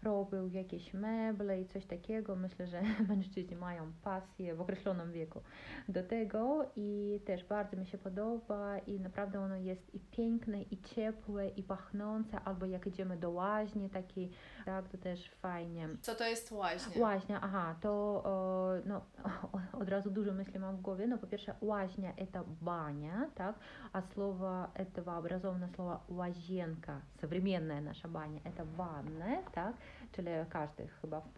robił 0.04 0.48
jakieś 0.48 0.94
meble 0.94 1.62
i 1.62 1.66
coś 1.66 1.86
takiego. 1.86 2.36
Myślę, 2.36 2.68
że 2.68 2.82
mężczyźni 3.10 3.56
mają 3.56 3.92
pasję 4.04 4.56
w 4.56 4.62
określonym 4.62 5.12
wieku 5.12 5.42
do 5.90 6.04
tego 6.04 6.66
i 6.76 7.20
też 7.26 7.44
bardzo 7.44 7.78
mi 7.78 7.86
się 7.86 7.98
podoba 7.98 8.78
i 8.78 9.00
naprawdę 9.00 9.40
ono 9.40 9.56
jest 9.56 9.96
i 9.96 10.00
piękne, 10.00 10.62
i 10.62 10.82
ciepłe, 10.82 11.48
i 11.48 11.64
pachnące, 11.64 12.40
albo 12.46 12.66
jak 12.66 12.88
idziemy 12.88 13.18
do 13.18 13.32
łaźni 13.32 13.90
takiej, 13.90 14.32
tak, 14.66 14.90
to 14.90 14.98
też 14.98 15.30
fajnie. 15.30 15.90
Co 16.02 16.16
to 16.16 16.24
jest 16.24 16.52
łaźnia? 16.52 17.02
Łaźnia, 17.02 17.40
aha, 17.42 17.76
to 17.82 18.24
e, 18.86 18.88
no, 18.90 19.02
od 19.82 19.90
razu 19.90 20.12
dużo 20.12 20.34
myśli 20.34 20.60
mam 20.60 20.78
w 20.78 20.82
głowie. 20.82 21.08
No 21.08 21.18
po 21.18 21.28
pierwsze, 21.28 21.56
łaźnia 21.62 22.14
это 22.14 22.44
баня, 22.62 23.30
tak, 23.36 23.56
a 23.94 24.02
słowo 24.02 24.68
этого 24.74 25.18
образовано 25.18 25.68
słowo 25.76 26.00
łazienka, 26.10 27.02
современная 27.22 27.82
nasza 27.82 28.08
bania, 28.08 28.40
это 28.44 28.66
ванная, 28.66 29.44
tak, 29.52 29.76
czyli 30.17 30.29
każdy 30.49 30.89
chyba 30.89 31.21
w, 31.21 31.31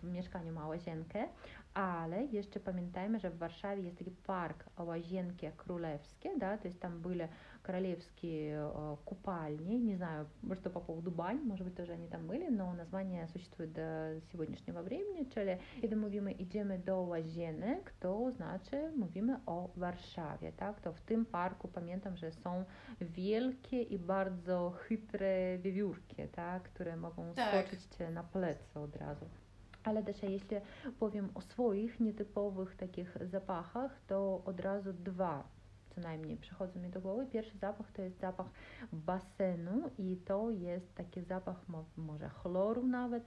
w 0.00 0.04
mieszkaniu 0.04 0.52
ma 0.52 0.68
łazienkę, 0.68 1.28
ale 1.74 2.24
jeszcze 2.24 2.60
pamiętajmy, 2.60 3.20
że 3.20 3.30
w 3.30 3.38
Warszawie 3.38 3.82
jest 3.82 3.98
taki 3.98 4.10
park 4.10 4.64
Łazienki 4.76 5.46
Królewskie, 5.56 6.38
da, 6.38 6.58
to 6.58 6.68
jest 6.68 6.80
tam 6.80 7.00
były 7.00 7.28
королевские 7.67 8.57
э, 8.59 8.95
купальни, 9.05 9.75
не 9.75 9.95
знаю, 9.95 10.27
что 10.59 10.69
по 10.69 10.79
поводу 10.79 11.11
бань, 11.11 11.41
может 11.43 11.65
быть, 11.65 11.75
тоже 11.75 11.93
они 11.93 12.07
там 12.07 12.27
были, 12.27 12.49
но 12.49 12.73
название 12.73 13.27
существует 13.27 13.73
до 13.73 14.19
сегодняшнего 14.31 14.81
времени, 14.81 15.25
czyli 15.25 15.57
kiedy 15.81 15.95
mówimy 15.95 16.31
idziemy 16.31 16.79
do 16.79 17.01
łazienek, 17.01 17.93
to 17.99 18.31
znaczy 18.31 18.91
mówimy 18.97 19.39
o 19.45 19.69
Warszawie, 19.77 20.51
tak, 20.51 20.81
to 20.81 20.93
w 20.93 21.01
tym 21.01 21.25
parku 21.25 21.67
pamiętam, 21.67 22.17
że 22.17 22.31
są 22.31 22.65
wielkie 23.01 23.81
i 23.81 23.99
bardzo 23.99 24.69
chytre 24.71 25.57
wiewiórki, 25.57 26.27
tak, 26.31 26.63
które 26.63 26.95
mogą 26.97 27.33
Tak. 27.33 27.65
skoczyć 27.65 27.85
cię 27.97 28.09
na 28.11 28.23
plecy 28.23 28.79
od 28.79 28.95
razu. 28.95 29.25
Ale 29.83 30.03
też 30.03 30.23
jeśli 30.23 30.57
powiem 30.99 31.29
o 31.35 31.41
swoich 31.41 31.99
nietypowych 31.99 32.75
takich 32.75 33.17
zapachach, 33.21 34.01
to 34.07 34.41
od 34.45 34.59
razu 34.59 34.93
dwa, 34.93 35.43
co 35.98 36.02
co 36.02 36.08
najmniej 36.08 36.36
przychodzą 36.36 36.80
mi 36.80 36.90
do 36.90 37.00
głowy. 37.00 37.26
Pierwszy 37.26 37.58
zapach 37.58 37.92
to 37.92 38.02
jest 38.02 38.18
zapach 38.20 38.46
basenu 38.92 39.90
i 39.98 40.16
to 40.16 40.50
jest 40.50 40.94
taki 40.94 41.22
zapach 41.22 41.56
może 41.96 42.28
chloru 42.28 42.86
nawet. 42.86 43.24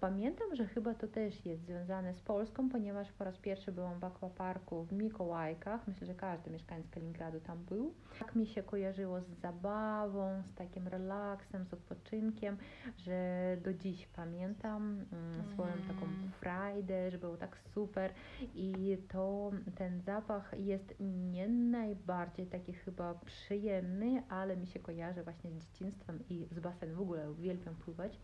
Pamiętam, 0.00 0.56
że 0.56 0.66
chyba 0.66 0.94
to 0.94 1.08
też 1.08 1.46
jest 1.46 1.62
związane 1.62 2.14
z 2.14 2.20
Polską, 2.20 2.68
ponieważ 2.68 3.12
po 3.12 3.24
raz 3.24 3.38
pierwszy 3.38 3.72
byłam 3.72 4.00
w 4.00 4.04
akwaparku 4.04 4.84
w 4.84 4.92
Mikołajkach. 4.92 5.88
Myślę, 5.88 6.06
że 6.06 6.14
każdy 6.14 6.50
mieszkaniec 6.50 6.90
Kaliningradu 6.90 7.40
tam 7.40 7.64
był. 7.64 7.94
Tak 8.18 8.34
mi 8.34 8.46
się 8.46 8.62
kojarzyło 8.62 9.20
z 9.20 9.28
zabawą, 9.28 10.42
z 10.46 10.54
takim 10.54 10.88
relaksem, 10.88 11.66
z 11.66 11.74
odpoczynkiem, 11.74 12.56
że 12.96 13.56
do 13.64 13.74
dziś 13.74 14.06
pamiętam 14.06 15.04
mm, 15.12 15.44
swoją 15.52 15.72
taką 15.72 16.06
mm. 16.06 16.30
frajdę, 16.40 17.10
że 17.10 17.18
było 17.18 17.36
tak 17.36 17.58
super 17.74 18.12
i 18.54 18.98
to 19.08 19.50
ten 19.74 20.00
zapach 20.00 20.54
jest 20.58 20.94
nie 21.00 21.48
najbardziej 21.48 22.11
taki 22.50 22.72
chyba 22.72 23.14
przyjemny, 23.14 24.22
ale 24.28 24.56
mi 24.56 24.66
się 24.66 24.80
kojarzy 24.80 25.22
właśnie 25.22 25.50
z 25.50 25.54
dzieciństwem 25.54 26.18
i 26.28 26.48
z 26.50 26.60
basenem. 26.60 26.96
W 26.96 27.00
ogóle 27.00 27.30
uwielbiam 27.30 27.74
pływać. 27.74 28.18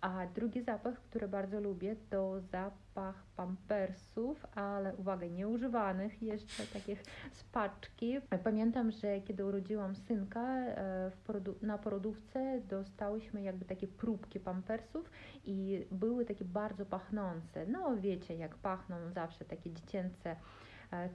A 0.00 0.26
drugi 0.34 0.62
zapach, 0.62 0.94
który 1.00 1.28
bardzo 1.28 1.60
lubię, 1.60 1.96
to 2.10 2.40
zapach 2.40 3.24
pampersów, 3.36 4.46
ale 4.54 4.96
uwaga, 4.96 5.26
nieużywanych, 5.26 6.22
jeszcze 6.22 6.66
takich 6.66 7.02
z 7.32 7.44
paczki. 7.44 8.16
Pamiętam, 8.44 8.90
że 8.90 9.20
kiedy 9.20 9.44
urodziłam 9.46 9.96
synka 9.96 10.58
e, 10.58 11.10
porodu 11.26 11.54
na 11.62 11.78
porodówce, 11.78 12.60
dostałyśmy 12.68 13.42
jakby 13.42 13.64
takie 13.64 13.88
próbki 13.88 14.40
pampersów 14.40 15.10
i 15.44 15.86
były 15.90 16.24
takie 16.24 16.44
bardzo 16.44 16.86
pachnące. 16.86 17.66
No 17.66 17.96
wiecie, 17.96 18.34
jak 18.34 18.54
pachną 18.54 18.96
zawsze 19.14 19.44
takie 19.44 19.72
dziecięce 19.72 20.36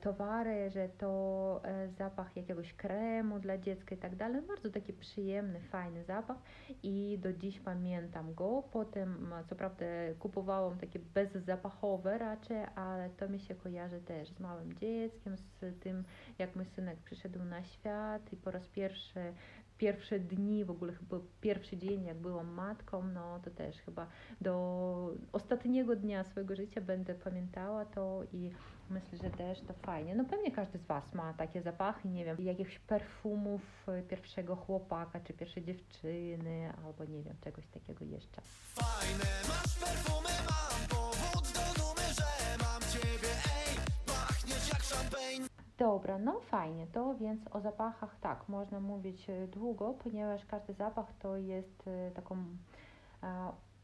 towary, 0.01 0.69
że 0.69 0.89
to 0.89 1.61
e, 1.63 1.89
zapach 1.89 2.35
jakiegoś 2.35 2.73
kremu 2.73 3.39
dla 3.39 3.57
dziecka 3.57 3.95
i 3.95 3.97
tak 3.97 4.15
dalej. 4.15 4.41
Bardzo 4.41 4.69
taki 4.69 4.93
przyjemny, 4.93 5.59
fajny 5.59 6.03
zapach 6.03 6.37
i 6.83 7.19
do 7.21 7.33
dziś 7.33 7.59
pamiętam 7.59 8.33
go. 8.33 8.63
Potem, 8.71 9.33
co 9.49 9.55
prawda, 9.55 9.85
kupowałam 10.19 10.77
takie 10.77 10.99
bezzapachowe 10.99 12.17
raczej, 12.17 12.65
ale 12.75 13.09
to 13.09 13.29
mi 13.29 13.39
się 13.39 13.55
kojarzy 13.55 14.01
też 14.01 14.29
z 14.29 14.39
małym 14.39 14.73
dzieckiem, 14.73 15.37
z 15.37 15.79
tym, 15.79 16.03
jak 16.39 16.55
mój 16.55 16.65
synek 16.65 16.97
przyszedł 16.99 17.43
na 17.43 17.63
świat 17.63 18.33
i 18.33 18.37
po 18.37 18.51
raz 18.51 18.67
pierwszy 18.67 19.33
pierwsze 19.79 20.19
dni, 20.19 20.65
w 20.65 20.71
ogóle 20.71 20.93
chyba 20.93 21.17
pierwszy 21.41 21.77
dzień, 21.77 22.03
jak 22.03 22.17
byłam 22.17 22.47
matką, 22.47 23.03
no 23.03 23.39
to 23.43 23.51
też 23.51 23.77
chyba 23.77 24.07
do 24.41 25.15
ostatniego 25.31 25.95
dnia 25.95 26.23
swojego 26.23 26.55
życia 26.55 26.81
będę 26.81 27.15
pamiętała 27.15 27.85
to 27.85 28.23
i 28.33 28.51
myślę, 28.89 29.17
że 29.17 29.29
też 29.29 29.61
to 29.61 29.73
fajnie. 29.73 30.15
No 30.15 30.25
pewnie 30.25 30.51
każdy 30.51 30.79
z 30.79 30.85
Was 30.85 31.13
ma 31.13 31.33
takie 31.33 31.61
zapachy, 31.61 32.07
nie 32.07 32.25
wiem, 32.25 32.37
jakichś 32.39 32.79
perfumów 32.79 33.61
pierwszego 34.09 34.55
chłopaka, 34.55 35.19
czy 35.19 35.33
pierwszej 35.33 35.63
dziewczyny, 35.63 36.73
albo 36.85 37.05
nie 37.05 37.23
wiem, 37.23 37.35
czegoś 37.41 37.67
takiego 37.67 38.05
jeszcze. 38.05 38.41
Fajne, 38.75 39.25
masz 39.47 39.79
perfumy, 39.79 40.29
mam 40.49 40.87
powód 40.89 41.45
do 41.53 41.81
dumy, 41.81 42.07
że 42.17 42.57
mam 42.63 42.81
Ciebie, 42.81 43.33
ej, 43.67 43.77
pachniesz 44.05 44.69
jak 44.69 44.81
champagne. 44.81 45.47
Dobra, 45.77 46.17
no 46.17 46.39
fajnie, 46.39 46.87
to 46.87 47.15
więc 47.15 47.41
o 47.51 47.61
zapachach 47.61 48.19
tak, 48.21 48.49
można 48.49 48.79
mówić 48.79 49.29
e, 49.29 49.47
długo, 49.47 49.93
ponieważ 49.93 50.45
każdy 50.45 50.73
zapach 50.73 51.13
to 51.19 51.37
jest 51.37 51.87
e, 51.87 52.11
taką 52.11 52.37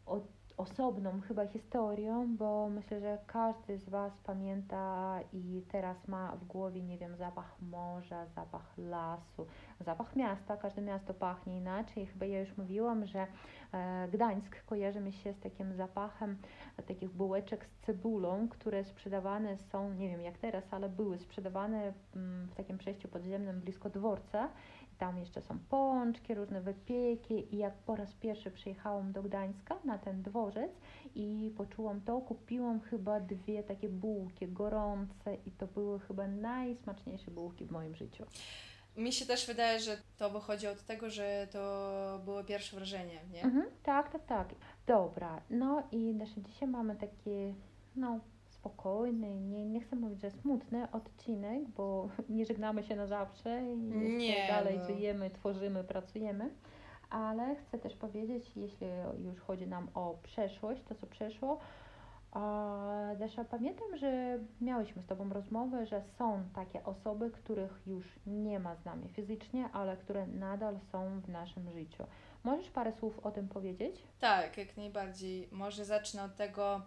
od, 0.06 0.24
osobną 0.58 1.22
chyba 1.22 1.48
historią, 1.48 2.36
bo 2.38 2.70
myślę, 2.70 3.00
że 3.00 3.18
każdy 3.28 3.78
z 3.78 3.90
Was 3.90 4.14
pamięta 4.24 5.20
i 5.34 5.64
teraz 5.72 6.08
ma 6.08 6.36
w 6.36 6.46
głowie, 6.46 6.82
nie 6.82 6.98
wiem, 6.98 7.16
zapach 7.16 7.56
morza, 7.62 8.26
zapach 8.26 8.78
lasu, 8.78 9.46
zapach 9.80 10.16
miasta. 10.16 10.58
Każde 10.58 10.82
miasto 10.82 11.14
pachnie 11.14 11.58
inaczej. 11.58 12.06
Chyba 12.06 12.26
ja 12.26 12.40
już 12.40 12.58
mówiłam, 12.58 13.06
że 13.06 13.28
e, 13.74 14.08
Gdańsk 14.12 14.66
kojarzy 14.66 15.00
mi 15.00 15.14
się 15.14 15.34
z 15.34 15.40
takim 15.40 15.74
zapachem 15.74 16.38
takich 16.88 17.10
bułeczek 17.10 17.66
z 17.66 17.86
cebulą, 17.86 18.48
które 18.50 18.84
sprzedawane 18.84 19.58
są, 19.58 19.94
nie 19.94 20.10
wiem 20.10 20.22
jak 20.22 20.38
teraz, 20.38 20.64
ale 20.72 20.90
były 20.90 21.20
sprzedawane 21.20 21.94
mm, 22.16 22.48
w 22.48 22.56
takim 22.56 22.78
przejściu 22.78 23.08
podziemnym 23.08 23.62
blisko 23.62 23.90
dworca 23.90 24.50
tam 24.98 25.18
jeszcze 25.18 25.42
są 25.42 25.60
pączki, 25.70 26.34
różne 26.34 26.62
wypieki 26.62 27.56
i 27.56 27.58
jak 27.58 27.74
po 27.74 27.96
raz 27.96 28.14
pierwszy 28.14 28.52
przyjechałam 28.52 29.12
do 29.12 29.24
Gdańska 29.24 29.76
na 29.86 29.98
ten 29.98 30.24
dworzec 30.24 30.72
i 31.16 31.54
poczułam 31.58 32.02
to, 32.02 32.22
kupiłam 32.22 32.80
chyba 32.80 33.20
dwie 33.20 33.64
takie 33.64 33.90
bułki 33.90 34.48
gorące 34.48 35.36
i 35.46 35.52
to 35.52 35.68
były 35.68 36.00
chyba 36.00 36.28
najsmaczniejsze 36.28 37.32
bułki 37.32 37.66
w 37.66 37.72
moim 37.72 37.96
życiu. 37.96 38.26
Mi 38.98 39.14
się 39.14 39.26
też 39.26 39.48
wydaje, 39.48 39.80
że 39.80 39.98
to 40.18 40.30
wychodzi 40.30 40.68
od 40.68 40.84
tego, 40.84 41.10
że 41.10 41.48
to 41.52 42.22
było 42.26 42.44
pierwsze 42.44 42.76
wrażenie, 42.76 43.20
nie? 43.32 43.44
Mhm, 43.44 43.66
tak, 43.84 44.12
tak, 44.12 44.26
tak. 44.26 44.56
Dobra, 44.88 45.42
no 45.50 45.84
i 45.92 45.98
nasze 45.98 46.42
dzisiaj 46.42 46.70
mamy 46.70 46.96
takie, 46.96 47.54
no 47.96 48.20
spokojny, 48.66 49.36
nie, 49.36 49.66
nie 49.66 49.82
chcę 49.82 49.96
mówić, 49.96 50.22
że 50.22 50.32
smutny 50.32 50.92
odcinek, 50.92 51.70
bo 51.70 52.10
nie 52.30 52.46
żegnamy 52.46 52.84
się 52.84 52.96
na 52.96 53.08
zawsze 53.08 53.64
i 53.64 53.78
nie, 53.78 54.48
dalej 54.48 54.78
no. 54.78 54.86
żyjemy, 54.86 55.30
tworzymy, 55.30 55.84
pracujemy. 55.84 56.50
Ale 57.10 57.56
chcę 57.56 57.78
też 57.78 57.96
powiedzieć, 57.96 58.52
jeśli 58.56 58.88
już 59.18 59.40
chodzi 59.40 59.68
nam 59.68 59.90
o 59.94 60.18
przeszłość, 60.24 60.84
to 60.84 60.96
co 60.96 61.08
przeszło, 61.08 61.60
Desza, 63.18 63.46
pamiętam, 63.46 63.98
że 63.98 64.40
miałyśmy 64.62 65.02
z 65.02 65.06
Tobą 65.06 65.30
rozmowę, 65.30 65.86
że 65.86 66.02
są 66.18 66.44
takie 66.56 66.84
osoby, 66.84 67.32
których 67.32 67.82
już 67.88 68.20
nie 68.28 68.60
ma 68.60 68.76
z 68.76 68.86
nami 68.86 69.10
fizycznie, 69.10 69.70
ale 69.74 69.98
które 69.98 70.28
nadal 70.28 70.80
są 70.92 71.22
w 71.22 71.30
naszym 71.30 71.72
życiu. 71.72 72.04
Możesz 72.44 72.70
parę 72.70 72.92
słów 72.92 73.20
o 73.20 73.32
tym 73.32 73.48
powiedzieć? 73.48 74.04
Tak, 74.20 74.58
jak 74.58 74.78
najbardziej. 74.78 75.50
Może 75.52 75.86
zacznę 75.86 76.24
od 76.24 76.36
tego, 76.36 76.82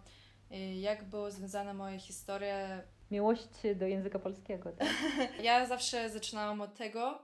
jak 0.79 1.03
była 1.03 1.31
związana 1.31 1.73
moja 1.73 1.99
historia. 1.99 2.81
Miłość 3.11 3.47
do 3.75 3.87
języka 3.87 4.19
polskiego, 4.19 4.71
tak? 4.71 4.87
ja 5.43 5.65
zawsze 5.65 6.09
zaczynałam 6.09 6.61
od 6.61 6.75
tego, 6.75 7.19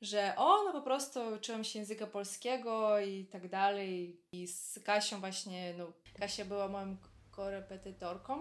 że 0.00 0.34
o, 0.36 0.64
no 0.64 0.72
po 0.72 0.82
prostu 0.82 1.20
uczyłam 1.36 1.64
się 1.64 1.78
języka 1.78 2.06
polskiego 2.06 3.00
i 3.00 3.24
tak 3.24 3.48
dalej. 3.48 4.20
I 4.32 4.46
z 4.46 4.80
Kasią 4.84 5.20
właśnie, 5.20 5.74
no 5.78 5.92
Kasia 6.14 6.44
była 6.44 6.68
moją 6.68 6.96
korepetytorką. 7.30 8.38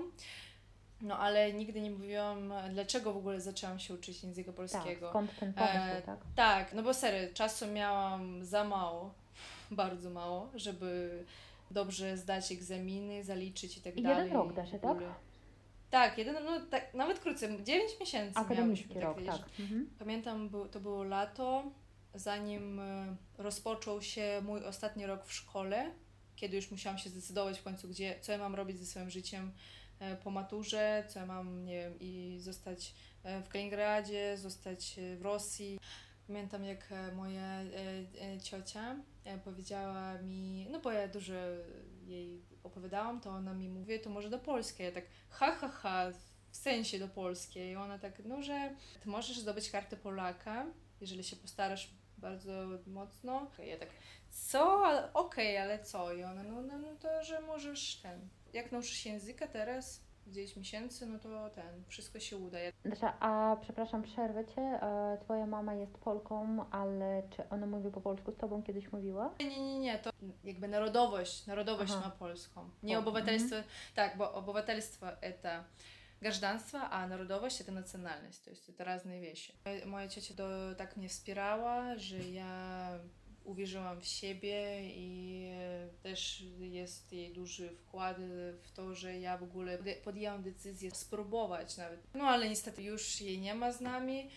No 1.01 1.19
ale 1.19 1.53
nigdy 1.53 1.81
nie 1.81 1.91
mówiłam, 1.91 2.53
dlaczego 2.71 3.13
w 3.13 3.17
ogóle 3.17 3.41
zaczęłam 3.41 3.79
się 3.79 3.93
uczyć 3.93 4.23
języka 4.23 4.53
polskiego. 4.53 5.01
Tak, 5.01 5.09
skąd 5.09 5.39
ten 5.39 5.53
pomysł, 5.53 5.97
e, 5.97 6.01
tak? 6.01 6.19
Tak, 6.35 6.73
no 6.73 6.83
bo 6.83 6.93
serio, 6.93 7.33
czasu 7.33 7.67
miałam 7.67 8.45
za 8.45 8.63
mało, 8.63 9.13
bardzo 9.71 10.09
mało, 10.09 10.49
żeby 10.55 11.23
dobrze 11.71 12.17
zdać 12.17 12.51
egzaminy, 12.51 13.23
zaliczyć 13.23 13.77
i 13.77 13.81
tak 13.81 13.97
I 13.97 14.01
dalej. 14.01 14.17
jeden 14.17 14.33
rok 14.33 14.53
dasz, 14.53 14.71
tak? 14.71 14.97
Tak, 15.89 16.17
jeden, 16.17 16.45
no 16.45 16.59
tak, 16.71 16.93
nawet 16.93 17.19
krócej, 17.19 17.63
9 17.63 17.91
miesięcy 17.99 18.39
Akademicki 18.39 18.93
tak, 18.93 19.03
rok, 19.03 19.17
tak. 19.25 19.41
Mhm. 19.59 19.89
Pamiętam, 19.99 20.49
to 20.71 20.79
było 20.79 21.03
lato, 21.03 21.71
zanim 22.13 22.79
e, 22.79 23.15
rozpoczął 23.37 24.01
się 24.01 24.41
mój 24.45 24.65
ostatni 24.65 25.05
rok 25.05 25.25
w 25.25 25.33
szkole, 25.33 25.91
kiedy 26.35 26.55
już 26.55 26.71
musiałam 26.71 26.97
się 26.97 27.09
zdecydować 27.09 27.59
w 27.59 27.63
końcu, 27.63 27.87
gdzie, 27.87 28.15
co 28.21 28.31
ja 28.31 28.37
mam 28.37 28.55
robić 28.55 28.79
ze 28.79 28.85
swoim 28.85 29.09
życiem 29.09 29.51
e, 29.99 30.15
po 30.15 30.31
maturze, 30.31 31.03
co 31.07 31.19
ja 31.19 31.25
mam, 31.25 31.65
nie 31.65 31.79
wiem, 31.79 31.93
i 31.99 32.37
zostać 32.39 32.93
e, 33.23 33.41
w 33.41 33.49
Kaliningradzie, 33.49 34.37
zostać 34.37 34.95
w 35.17 35.21
Rosji. 35.21 35.79
Pamiętam, 36.27 36.63
jak 36.63 36.89
moja 37.15 37.59
ciocia 38.43 38.95
powiedziała 39.43 40.17
mi, 40.21 40.67
no 40.69 40.79
bo 40.79 40.91
ja 40.91 41.07
dużo 41.07 41.33
jej 42.07 42.41
opowiadałam, 42.63 43.21
to 43.21 43.29
ona 43.29 43.53
mi 43.53 43.69
mówi, 43.69 43.99
to 43.99 44.09
może 44.09 44.29
do 44.29 44.39
Polski. 44.39 44.83
Ja 44.83 44.91
tak, 44.91 45.03
ha, 45.29 45.55
ha, 45.55 45.67
ha, 45.67 46.11
w 46.51 46.57
sensie 46.57 46.99
do 46.99 47.07
Polski. 47.07 47.59
I 47.59 47.75
ona 47.75 47.99
tak, 47.99 48.25
no, 48.25 48.43
że 48.43 48.75
ty 49.03 49.09
możesz 49.09 49.39
zdobyć 49.39 49.69
kartę 49.69 49.97
Polaka, 49.97 50.65
jeżeli 51.01 51.23
się 51.23 51.35
postarasz 51.35 51.93
bardzo 52.17 52.51
mocno. 52.87 53.51
Ja 53.67 53.77
tak, 53.77 53.89
co? 54.29 54.83
Okej, 55.13 55.57
okay, 55.57 55.61
ale 55.61 55.83
co? 55.83 56.13
I 56.13 56.23
ona, 56.23 56.43
no, 56.43 56.61
no, 56.61 56.77
no 56.77 56.95
to, 56.95 57.23
że 57.23 57.41
możesz 57.41 57.95
ten, 57.95 58.29
jak 58.53 58.71
nauczysz 58.71 59.05
języka 59.05 59.47
teraz, 59.47 60.04
9 60.26 60.56
miesięcy, 60.56 61.06
no 61.06 61.18
to 61.18 61.50
ten, 61.50 61.84
wszystko 61.88 62.20
się 62.20 62.36
uda. 62.36 62.58
Dasza, 62.84 63.20
a 63.20 63.56
przepraszam, 63.60 64.02
przerwę 64.02 64.46
Cię. 64.46 64.62
E, 64.62 65.18
twoja 65.24 65.46
mama 65.46 65.74
jest 65.74 65.98
Polką, 65.98 66.64
ale 66.70 67.22
czy 67.30 67.48
ona 67.48 67.66
mówi 67.66 67.90
po 67.90 68.00
polsku 68.00 68.32
z 68.32 68.36
Tobą 68.36 68.62
kiedyś 68.62 68.92
mówiła? 68.92 69.34
Nie, 69.40 69.60
nie, 69.60 69.78
nie, 69.78 69.98
to 69.98 70.10
jakby 70.44 70.68
narodowość, 70.68 71.46
narodowość 71.46 71.92
Aha. 71.96 72.02
ma 72.04 72.10
polską. 72.10 72.70
Nie 72.82 72.98
obywatelstwo, 72.98 73.56
mhm. 73.56 73.74
tak, 73.94 74.16
bo 74.16 74.34
obywatelstwo 74.34 75.06
to 75.42 75.48
гражданство, 76.20 76.80
a 76.80 77.06
narodowość 77.06 77.64
to 77.64 77.72
nacjonalność, 77.72 78.40
to 78.40 78.50
jest 78.50 78.76
to 78.76 78.84
разные 78.84 79.20
wieści. 79.20 79.52
Moja 79.86 80.08
ciocia 80.08 80.34
to 80.34 80.44
tak 80.76 80.96
mnie 80.96 81.08
wspierała, 81.08 81.96
że 81.96 82.18
ja 82.18 82.98
uwierzyłam 83.45 84.01
w 84.01 84.05
siebie 84.05 84.81
i 84.83 85.41
e, 85.53 85.87
też 86.03 86.43
jest 86.59 87.13
jej 87.13 87.33
duży 87.33 87.69
wkład 87.69 88.17
w 88.63 88.71
to, 88.73 88.95
że 88.95 89.19
ja 89.19 89.37
w 89.37 89.43
ogóle 89.43 89.77
podjęłam 90.03 90.43
decyzję 90.43 90.91
spróbować 90.91 91.77
nawet. 91.77 91.99
No 92.13 92.23
ale 92.23 92.49
niestety 92.49 92.83
już 92.83 93.21
jej 93.21 93.39
nie 93.39 93.55
ma 93.55 93.71
z 93.71 93.81
nami. 93.81 94.29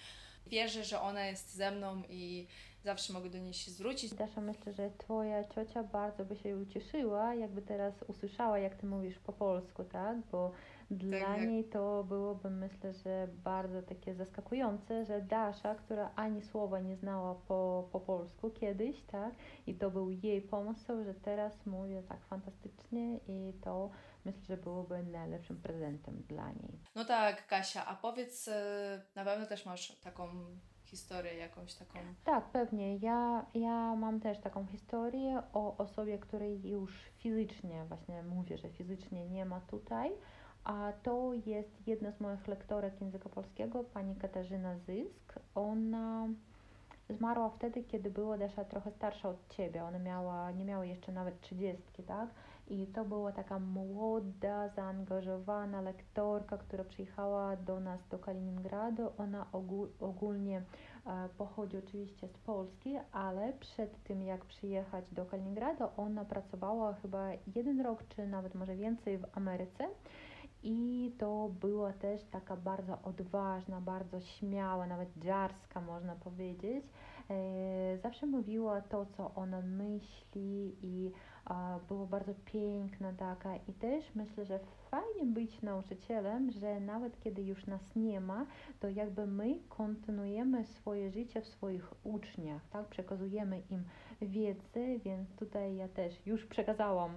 Wierzę, 0.46 0.84
że 0.84 1.00
ona 1.00 1.26
jest 1.26 1.54
ze 1.54 1.70
mną 1.70 2.02
i 2.08 2.46
zawsze 2.84 3.12
mogę 3.12 3.30
do 3.30 3.38
niej 3.38 3.54
się 3.54 3.70
zwrócić. 3.70 4.14
Dasza, 4.14 4.40
myślę, 4.40 4.72
że 4.72 4.90
Twoja 4.98 5.44
ciocia 5.44 5.82
bardzo 5.82 6.24
by 6.24 6.36
się 6.36 6.56
ucieszyła, 6.56 7.34
jakby 7.34 7.62
teraz 7.62 7.94
usłyszała, 8.06 8.58
jak 8.58 8.76
Ty 8.76 8.86
mówisz 8.86 9.18
po 9.18 9.32
polsku, 9.32 9.84
tak? 9.84 10.18
Bo 10.32 10.52
dla 10.90 11.26
tak. 11.26 11.46
niej 11.46 11.64
to 11.64 12.04
byłoby, 12.04 12.50
myślę, 12.50 12.92
że 12.92 13.28
bardzo 13.44 13.82
takie 13.82 14.14
zaskakujące, 14.14 15.04
że 15.04 15.22
Dasza, 15.22 15.74
która 15.74 16.10
ani 16.16 16.42
słowa 16.42 16.80
nie 16.80 16.96
znała 16.96 17.34
po, 17.34 17.88
po 17.92 18.00
polsku 18.00 18.50
kiedyś, 18.50 19.02
tak? 19.02 19.34
I 19.66 19.74
to 19.74 19.90
był 19.90 20.10
jej 20.10 20.42
pomysł, 20.42 21.04
że 21.04 21.14
teraz 21.14 21.66
mówi 21.66 21.94
tak 22.08 22.24
fantastycznie 22.24 23.16
i 23.16 23.52
to 23.64 23.90
myślę, 24.24 24.42
że 24.42 24.56
byłoby 24.56 25.02
najlepszym 25.02 25.56
prezentem 25.56 26.22
dla 26.28 26.52
niej. 26.52 26.78
No 26.94 27.04
tak, 27.04 27.46
Kasia, 27.46 27.86
a 27.86 27.94
powiedz, 27.94 28.48
e, 28.48 29.02
na 29.14 29.24
pewno 29.24 29.46
też 29.46 29.66
masz 29.66 30.00
taką 30.00 30.28
historię 30.88 31.34
jakąś 31.34 31.74
taką. 31.74 31.98
Tak, 32.24 32.44
pewnie. 32.44 32.96
Ja, 32.96 33.46
ja 33.54 33.96
mam 33.96 34.20
też 34.20 34.38
taką 34.38 34.66
historię 34.66 35.42
o 35.52 35.76
osobie, 35.76 36.18
której 36.18 36.68
już 36.68 37.10
fizycznie, 37.16 37.84
właśnie 37.88 38.22
mówię, 38.22 38.58
że 38.58 38.68
fizycznie 38.68 39.26
nie 39.26 39.44
ma 39.44 39.60
tutaj, 39.60 40.12
a 40.68 40.92
to 41.02 41.32
jest 41.46 41.86
jedna 41.86 42.12
z 42.12 42.20
moich 42.20 42.48
lektorek 42.48 43.00
języka 43.00 43.28
polskiego, 43.28 43.84
pani 43.84 44.16
Katarzyna 44.16 44.78
Zysk. 44.78 45.38
Ona 45.54 46.28
zmarła 47.10 47.50
wtedy, 47.50 47.82
kiedy 47.82 48.10
była 48.10 48.38
Desza 48.38 48.64
trochę 48.64 48.90
starsza 48.90 49.28
od 49.28 49.48
Ciebie. 49.48 49.84
Ona 49.84 49.98
miała, 49.98 50.50
nie 50.50 50.64
miała 50.64 50.84
jeszcze 50.84 51.12
nawet 51.12 51.40
trzydziestki, 51.40 52.02
tak? 52.02 52.28
I 52.68 52.86
to 52.86 53.04
była 53.04 53.32
taka 53.32 53.58
młoda, 53.58 54.68
zaangażowana 54.68 55.80
lektorka, 55.80 56.58
która 56.58 56.84
przyjechała 56.84 57.56
do 57.56 57.80
nas 57.80 58.00
do 58.10 58.18
Kaliningradu. 58.18 59.12
Ona 59.18 59.46
ogól, 59.52 59.88
ogólnie 60.00 60.62
e, 61.06 61.28
pochodzi 61.38 61.76
oczywiście 61.76 62.28
z 62.28 62.38
Polski, 62.38 62.98
ale 63.12 63.52
przed 63.52 64.02
tym 64.02 64.22
jak 64.22 64.44
przyjechać 64.44 65.14
do 65.14 65.26
Kaliningradu, 65.26 65.84
ona 65.96 66.24
pracowała 66.24 66.92
chyba 66.92 67.28
jeden 67.54 67.80
rok, 67.80 68.02
czy 68.08 68.26
nawet 68.26 68.54
może 68.54 68.76
więcej 68.76 69.18
w 69.18 69.24
Ameryce. 69.34 69.88
I 70.62 71.12
to 71.18 71.50
była 71.60 71.92
też 71.92 72.24
taka 72.24 72.56
bardzo 72.56 72.98
odważna, 73.02 73.80
bardzo 73.80 74.20
śmiała, 74.20 74.86
nawet 74.86 75.08
dziarska 75.16 75.80
można 75.80 76.14
powiedzieć. 76.14 76.84
E, 77.30 77.98
zawsze 77.98 78.26
mówiła 78.26 78.80
to, 78.80 79.06
co 79.16 79.34
ona 79.34 79.60
myśli 79.60 80.76
i 80.82 81.12
była 81.88 82.06
bardzo 82.06 82.34
piękna 82.44 83.12
taka 83.12 83.56
i 83.56 83.72
też 83.72 84.14
myślę, 84.14 84.44
że 84.44 84.60
fajnie 84.90 85.26
być 85.26 85.62
nauczycielem, 85.62 86.50
że 86.50 86.80
nawet 86.80 87.20
kiedy 87.20 87.42
już 87.42 87.66
nas 87.66 87.96
nie 87.96 88.20
ma, 88.20 88.46
to 88.80 88.88
jakby 88.88 89.26
my 89.26 89.58
kontynuujemy 89.68 90.64
swoje 90.64 91.10
życie 91.10 91.40
w 91.40 91.46
swoich 91.46 92.06
uczniach, 92.06 92.68
tak? 92.70 92.86
Przekazujemy 92.86 93.62
im 93.70 93.84
wiedzę, 94.22 94.98
więc 95.04 95.34
tutaj 95.36 95.76
ja 95.76 95.88
też 95.88 96.26
już 96.26 96.46
przekazałam 96.46 97.10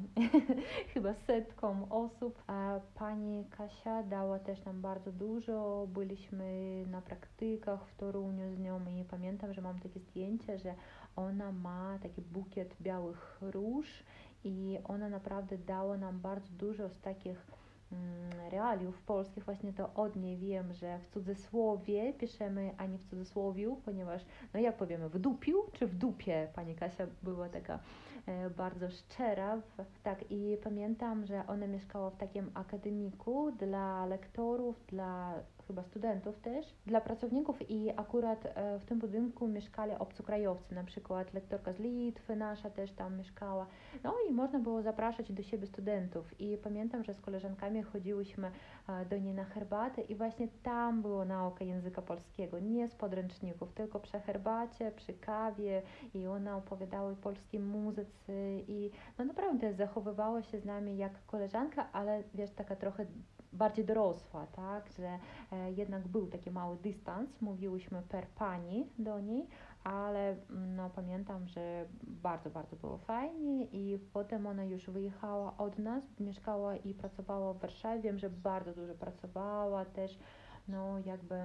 chyba 0.93 1.13
setkom 1.13 1.83
osób, 1.89 2.43
a 2.47 2.79
pani 2.95 3.45
Kasia 3.45 4.03
dała 4.03 4.39
też 4.39 4.65
nam 4.65 4.81
bardzo 4.81 5.11
dużo, 5.11 5.87
byliśmy 5.93 6.83
na 6.87 7.01
praktykach 7.01 7.87
w 7.87 7.95
Toruniu 7.95 8.55
z 8.55 8.59
nią 8.59 8.85
i 8.85 9.05
pamiętam, 9.05 9.53
że 9.53 9.61
mam 9.61 9.79
takie 9.79 9.99
zdjęcie, 9.99 10.59
że 10.59 10.75
ona 11.15 11.51
ma 11.51 11.99
taki 12.01 12.21
bukiet 12.21 12.75
białych 12.81 13.37
róż 13.41 14.03
i 14.43 14.79
ona 14.83 15.09
naprawdę 15.09 15.57
dała 15.57 15.97
nam 15.97 16.19
bardzo 16.19 16.53
dużo 16.53 16.89
z 16.89 16.99
takich 16.99 17.47
mm, 17.91 18.49
realiów 18.51 19.01
polskich, 19.01 19.45
właśnie 19.45 19.73
to 19.73 19.93
od 19.93 20.15
niej 20.15 20.37
wiem, 20.37 20.73
że 20.73 20.99
w 20.99 21.07
cudzysłowie 21.07 22.13
piszemy, 22.13 22.71
a 22.77 22.85
nie 22.85 22.97
w 22.97 23.03
cudzysłowiu, 23.03 23.81
ponieważ, 23.85 24.25
no 24.53 24.59
jak 24.59 24.77
powiemy, 24.77 25.09
w 25.09 25.19
dupiu 25.19 25.63
czy 25.73 25.87
w 25.87 25.95
dupie, 25.95 26.47
pani 26.55 26.75
Kasia 26.75 27.07
była 27.23 27.49
taka 27.49 27.79
e, 28.25 28.49
bardzo 28.49 28.89
szczera. 28.89 29.61
Tak, 30.03 30.31
i 30.31 30.57
pamiętam, 30.63 31.25
że 31.25 31.47
ona 31.47 31.67
mieszkała 31.67 32.09
w 32.09 32.17
takim 32.17 32.51
akademiku 32.53 33.51
dla 33.51 34.05
lektorów, 34.05 34.85
dla 34.87 35.33
chyba 35.71 35.83
studentów 35.83 36.39
też, 36.39 36.65
dla 36.85 37.01
pracowników 37.01 37.69
i 37.69 37.89
akurat 37.89 38.45
e, 38.45 38.79
w 38.79 38.85
tym 38.85 38.99
budynku 38.99 39.47
mieszkali 39.47 39.91
obcokrajowcy, 39.99 40.75
na 40.75 40.83
przykład 40.83 41.33
lektorka 41.33 41.73
z 41.73 41.79
Litwy 41.79 42.35
nasza 42.35 42.69
też 42.69 42.91
tam 42.91 43.17
mieszkała. 43.17 43.67
No 44.03 44.15
i 44.29 44.33
można 44.33 44.59
było 44.59 44.81
zapraszać 44.81 45.31
do 45.31 45.43
siebie 45.43 45.67
studentów. 45.67 46.41
I 46.41 46.57
pamiętam, 46.57 47.03
że 47.03 47.13
z 47.13 47.21
koleżankami 47.21 47.83
chodziłyśmy 47.83 48.51
e, 48.87 49.05
do 49.05 49.17
niej 49.17 49.33
na 49.33 49.43
herbatę 49.43 50.01
i 50.01 50.15
właśnie 50.15 50.47
tam 50.63 51.01
była 51.01 51.25
nauka 51.25 51.65
języka 51.65 52.01
polskiego, 52.01 52.59
nie 52.59 52.87
z 52.87 52.95
podręczników, 52.95 53.73
tylko 53.73 53.99
przy 53.99 54.19
herbacie, 54.19 54.91
przy 54.91 55.13
kawie 55.13 55.81
i 56.13 56.27
ona 56.27 56.57
opowiadała 56.57 57.11
o 57.11 57.15
polskiej 57.15 57.59
muzyce 57.59 58.33
i 58.67 58.91
no 59.17 59.25
naprawdę 59.25 59.73
zachowywała 59.73 60.41
się 60.41 60.59
z 60.59 60.65
nami 60.65 60.97
jak 60.97 61.25
koleżanka, 61.25 61.91
ale 61.91 62.23
wiesz, 62.33 62.51
taka 62.51 62.75
trochę 62.75 63.05
bardziej 63.53 63.85
dorosła, 63.85 64.47
tak, 64.47 64.89
że 64.97 65.19
e, 65.51 65.71
jednak 65.71 66.07
był 66.07 66.27
taki 66.27 66.51
mały 66.51 66.77
dystans, 66.77 67.41
mówiłyśmy 67.41 68.01
per 68.01 68.27
pani 68.27 68.89
do 68.99 69.19
niej, 69.19 69.47
ale 69.83 70.29
mm, 70.29 70.75
no, 70.75 70.89
pamiętam, 70.89 71.47
że 71.47 71.85
bardzo, 72.03 72.49
bardzo 72.49 72.75
było 72.75 72.97
fajnie 72.97 73.65
i 73.65 73.99
potem 74.13 74.47
ona 74.47 74.63
już 74.63 74.89
wyjechała 74.89 75.57
od 75.57 75.79
nas, 75.79 76.03
mieszkała 76.19 76.75
i 76.75 76.93
pracowała 76.93 77.53
w 77.53 77.59
Warszawie, 77.59 78.01
wiem, 78.01 78.19
że 78.19 78.29
bardzo 78.29 78.73
dużo 78.73 78.93
pracowała 78.93 79.85
też, 79.85 80.19
no 80.67 80.99
jakby 80.99 81.35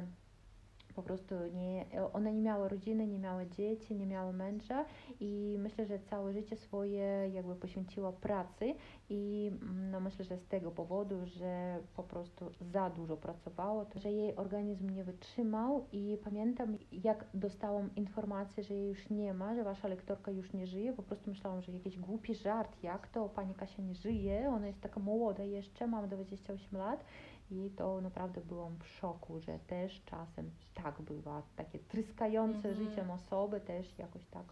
po 0.96 1.02
prostu 1.02 1.34
nie, 1.54 1.86
ona 2.12 2.30
nie 2.30 2.42
miała 2.42 2.68
rodziny, 2.68 3.06
nie 3.06 3.18
miała 3.18 3.44
dzieci, 3.44 3.94
nie 3.94 4.06
miała 4.06 4.32
męża 4.32 4.84
i 5.20 5.56
myślę, 5.58 5.86
że 5.86 5.98
całe 5.98 6.32
życie 6.32 6.56
swoje 6.56 7.30
jakby 7.32 7.54
poświęciła 7.54 8.12
pracy 8.12 8.74
i 9.08 9.50
mm, 9.62 9.90
no 9.90 10.00
myślę, 10.00 10.24
że 10.24 10.38
z 10.38 10.46
tego 10.46 10.70
powodu, 10.70 11.26
że 11.26 11.78
po 11.96 12.02
prostu 12.02 12.50
za 12.60 12.90
dużo 12.90 13.16
pracowało, 13.16 13.84
to, 13.84 13.98
że 13.98 14.12
jej 14.12 14.36
organizm 14.36 14.90
nie 14.90 15.04
wytrzymał 15.04 15.86
i 15.92 16.18
pamiętam 16.24 16.76
jak 16.92 17.24
dostałam 17.34 17.94
informację, 17.96 18.62
że 18.62 18.74
jej 18.74 18.88
już 18.88 19.10
nie 19.10 19.34
ma, 19.34 19.54
że 19.54 19.64
wasza 19.64 19.88
lektorka 19.88 20.30
już 20.30 20.52
nie 20.52 20.66
żyje, 20.66 20.92
po 20.92 21.02
prostu 21.02 21.30
myślałam, 21.30 21.62
że 21.62 21.72
jakiś 21.72 21.98
głupi 21.98 22.34
żart, 22.34 22.82
jak 22.82 23.08
to 23.08 23.28
pani 23.28 23.54
Kasia 23.54 23.82
nie 23.82 23.94
żyje, 23.94 24.48
ona 24.48 24.66
jest 24.66 24.80
taka 24.80 25.00
młoda 25.00 25.44
jeszcze, 25.44 25.86
mam 25.86 26.08
28 26.08 26.78
lat 26.78 27.04
i 27.50 27.70
to 27.76 28.00
naprawdę 28.00 28.40
byłam 28.40 28.78
w 28.78 28.86
szoku, 28.88 29.40
że 29.40 29.58
też 29.58 30.02
czasem 30.04 30.50
tak 30.74 31.02
bywa, 31.02 31.42
takie 31.56 31.78
tryskające 31.78 32.68
Mhm. 32.68 32.74
życiem 32.74 33.10
osoby 33.10 33.60
też 33.60 33.98
jakoś 33.98 34.26
tak 34.26 34.44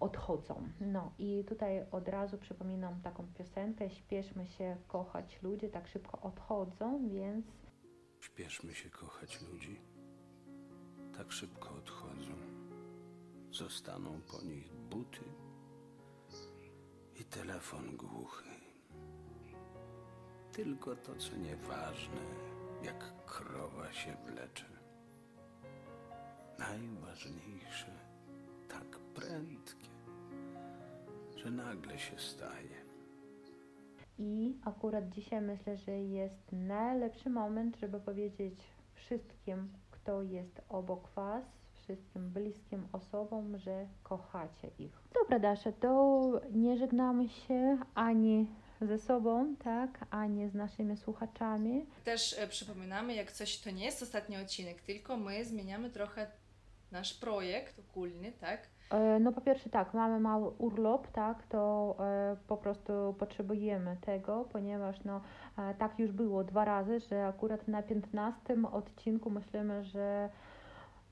odchodzą. 0.00 0.68
No 0.80 1.12
i 1.18 1.44
tutaj 1.48 1.86
od 1.90 2.08
razu 2.08 2.38
przypominam 2.38 3.00
taką 3.02 3.26
piosenkę, 3.34 3.90
śpieszmy 3.90 4.46
się 4.46 4.76
kochać 4.88 5.42
ludzie, 5.42 5.68
tak 5.68 5.88
szybko 5.88 6.20
odchodzą, 6.20 7.08
więc 7.08 7.46
Śpieszmy 8.20 8.74
się 8.74 8.90
kochać 8.90 9.40
ludzi. 9.42 9.80
Tak 11.16 11.32
szybko 11.32 11.74
odchodzą. 11.74 12.34
Zostaną 13.50 14.20
po 14.32 14.42
nich 14.42 14.72
buty 14.74 15.24
i 17.20 17.24
telefon 17.24 17.96
głuchy. 17.96 18.44
Tylko 20.54 20.96
to, 20.96 21.14
co 21.14 21.36
nieważne, 21.36 22.20
jak 22.84 23.24
krowa 23.26 23.92
się 23.92 24.16
wlecze. 24.26 24.64
Najważniejsze, 26.58 27.90
tak 28.68 28.98
prędkie, 29.14 29.88
że 31.36 31.50
nagle 31.50 31.98
się 31.98 32.18
staje. 32.18 32.84
i 34.18 34.56
akurat 34.64 35.08
dzisiaj 35.08 35.40
myślę, 35.40 35.76
że 35.76 35.92
jest 35.92 36.52
najlepszy 36.52 37.30
moment, 37.30 37.76
żeby 37.76 38.00
powiedzieć 38.00 38.60
wszystkim, 38.94 39.68
kto 39.90 40.22
jest 40.22 40.60
obok 40.68 41.08
Was, 41.08 41.44
wszystkim 41.72 42.30
bliskim 42.30 42.86
osobom, 42.92 43.58
że 43.58 43.86
kochacie 44.02 44.70
ich. 44.78 45.02
Dobra, 45.22 45.38
Dasza, 45.38 45.72
to 45.72 46.22
nie 46.52 46.76
żegnamy 46.76 47.28
się 47.28 47.78
ani 47.94 48.46
ze 48.80 48.98
sobą, 48.98 49.56
tak, 49.56 49.90
ani 50.10 50.48
z 50.48 50.54
naszymi 50.54 50.96
słuchaczami. 50.96 51.86
Też 52.04 52.38
e, 52.38 52.48
przypominamy, 52.48 53.14
jak 53.14 53.32
coś 53.32 53.58
to 53.60 53.70
nie 53.70 53.84
jest 53.84 54.02
ostatni 54.02 54.36
odcinek, 54.36 54.82
tylko 54.82 55.16
my 55.16 55.44
zmieniamy 55.44 55.90
trochę 55.90 56.26
nasz 56.92 57.14
projekt 57.14 57.80
ogólny, 57.90 58.32
tak? 58.32 58.68
E, 58.90 59.18
No 59.20 59.32
po 59.32 59.40
pierwsze 59.40 59.70
tak, 59.70 59.94
mamy 59.94 60.20
mały 60.20 60.50
urlop, 60.50 61.12
tak, 61.12 61.46
to 61.46 61.96
e, 62.00 62.36
po 62.48 62.56
prostu 62.56 63.14
potrzebujemy 63.18 63.96
tego, 64.00 64.44
ponieważ 64.52 65.04
no 65.04 65.20
tak 65.78 65.98
już 65.98 66.12
było 66.12 66.44
dwa 66.44 66.64
razy, 66.64 67.00
że 67.00 67.26
akurat 67.26 67.68
na 67.68 67.82
15 67.82 68.40
odcinku 68.72 69.30
myślimy, 69.30 69.84
że 69.84 70.28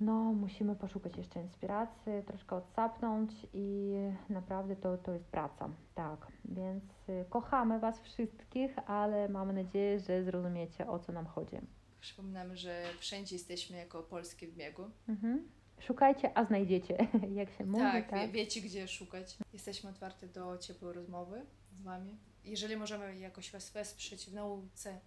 no 0.02 0.32
musimy 0.32 0.76
poszukać 0.76 1.16
jeszcze 1.16 1.40
inspiracji, 1.40 2.12
troszkę 2.26 2.56
odsapnąć 2.56 3.32
i 3.54 3.92
naprawdę 4.28 4.76
to, 4.76 4.98
to 4.98 5.12
jest 5.12 5.24
praca, 5.24 5.68
tak, 5.94 6.26
więc 6.44 6.84
e, 7.08 7.24
kochamy 7.24 7.80
Was 7.80 8.00
wszystkich, 8.00 8.78
ale 8.86 9.28
mamy 9.28 9.52
nadzieję, 9.52 10.00
że 10.00 10.24
zrozumiecie 10.24 10.88
o 10.88 10.98
co 10.98 11.12
nam 11.12 11.26
chodzi. 11.26 11.56
Przypominamy, 12.00 12.56
że 12.56 12.84
wszędzie 12.98 13.36
jesteśmy 13.36 13.76
jako 13.76 14.02
Polskie 14.02 14.48
w 14.48 14.54
biegu. 14.54 14.90
Mhm. 15.08 15.48
Szukajcie, 15.80 16.38
a 16.38 16.44
znajdziecie, 16.44 17.08
jak 17.34 17.50
się 17.50 17.64
mówi, 17.64 17.84
tak, 17.84 18.10
tak? 18.10 18.20
Wie, 18.20 18.28
wiecie 18.32 18.60
gdzie 18.60 18.88
szukać. 18.88 19.38
Jesteśmy 19.52 19.90
otwarte 19.90 20.26
do 20.26 20.58
ciepłej 20.58 20.92
rozmowy 20.92 21.46
z 21.72 21.82
Wami. 21.82 22.18
Jeżeli 22.44 22.76
możemy 22.76 23.18
jakoś 23.18 23.52
Was 23.52 23.70
wesprzeć 23.70 24.26
w 24.26 24.34
nauce 24.34 25.00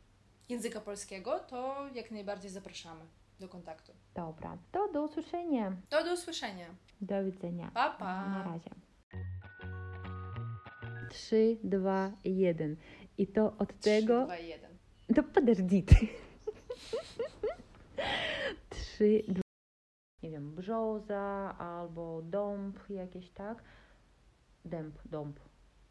języka 0.50 0.82
polskiego, 0.82 1.40
to 1.40 1.90
jak 1.94 2.12
najbardziej 2.12 2.52
zapraszamy 2.52 3.06
do 3.41 3.49
kontaktu. 3.49 3.93
Dobra, 4.15 4.59
to 4.73 4.93
do 4.93 5.03
usłyszenia. 5.05 5.77
To 5.89 6.05
do 6.05 6.13
usłyszenia. 6.15 6.67
Do 7.01 7.25
widzenia. 7.25 7.71
Pa, 7.75 7.91
pa. 7.91 8.29
Na 8.29 8.43
razie. 8.45 8.71
3, 11.11 11.57
2, 11.65 12.13
1. 12.25 12.77
I 13.19 13.27
to 13.27 13.57
od 13.59 13.81
tego... 13.81 14.27
3, 14.27 14.27
2, 14.27 14.37
1. 14.37 14.71
To 15.15 15.23
подождите. 15.23 15.97
3, 18.69 19.25
2, 19.29 19.41
nie 20.23 20.31
wiem, 20.31 20.55
brzoza 20.55 21.55
albo 21.59 22.23
dąb 22.23 22.79
jakieś, 22.91 23.31
tak? 23.31 23.63
Dęb, 24.65 24.99
dąb. 25.05 25.41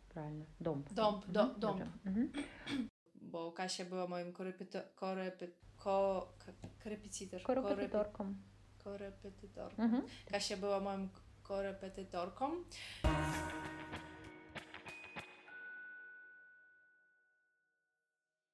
Prawильно, 0.09 0.45
dąb. 0.61 0.93
Dąb, 0.93 1.25
do- 1.27 1.41
Mhm, 1.41 1.59
dąb. 1.59 1.77
dobrze. 1.79 1.91
Mhm. 2.05 2.31
Bo 3.21 3.51
Kasia 3.51 3.85
była 3.85 4.07
moim 4.07 4.33
korepetytor... 4.33 4.81
Korepy, 4.95 5.51
ko, 5.84 6.28
korepetytor. 6.82 7.42
Korepetytorką. 7.42 8.34
Korepetytorką. 8.84 9.82
Mhm. 9.82 10.02
Kasia 10.30 10.56
była 10.56 10.80
moją 10.80 11.08
korepetytorką. 11.42 12.50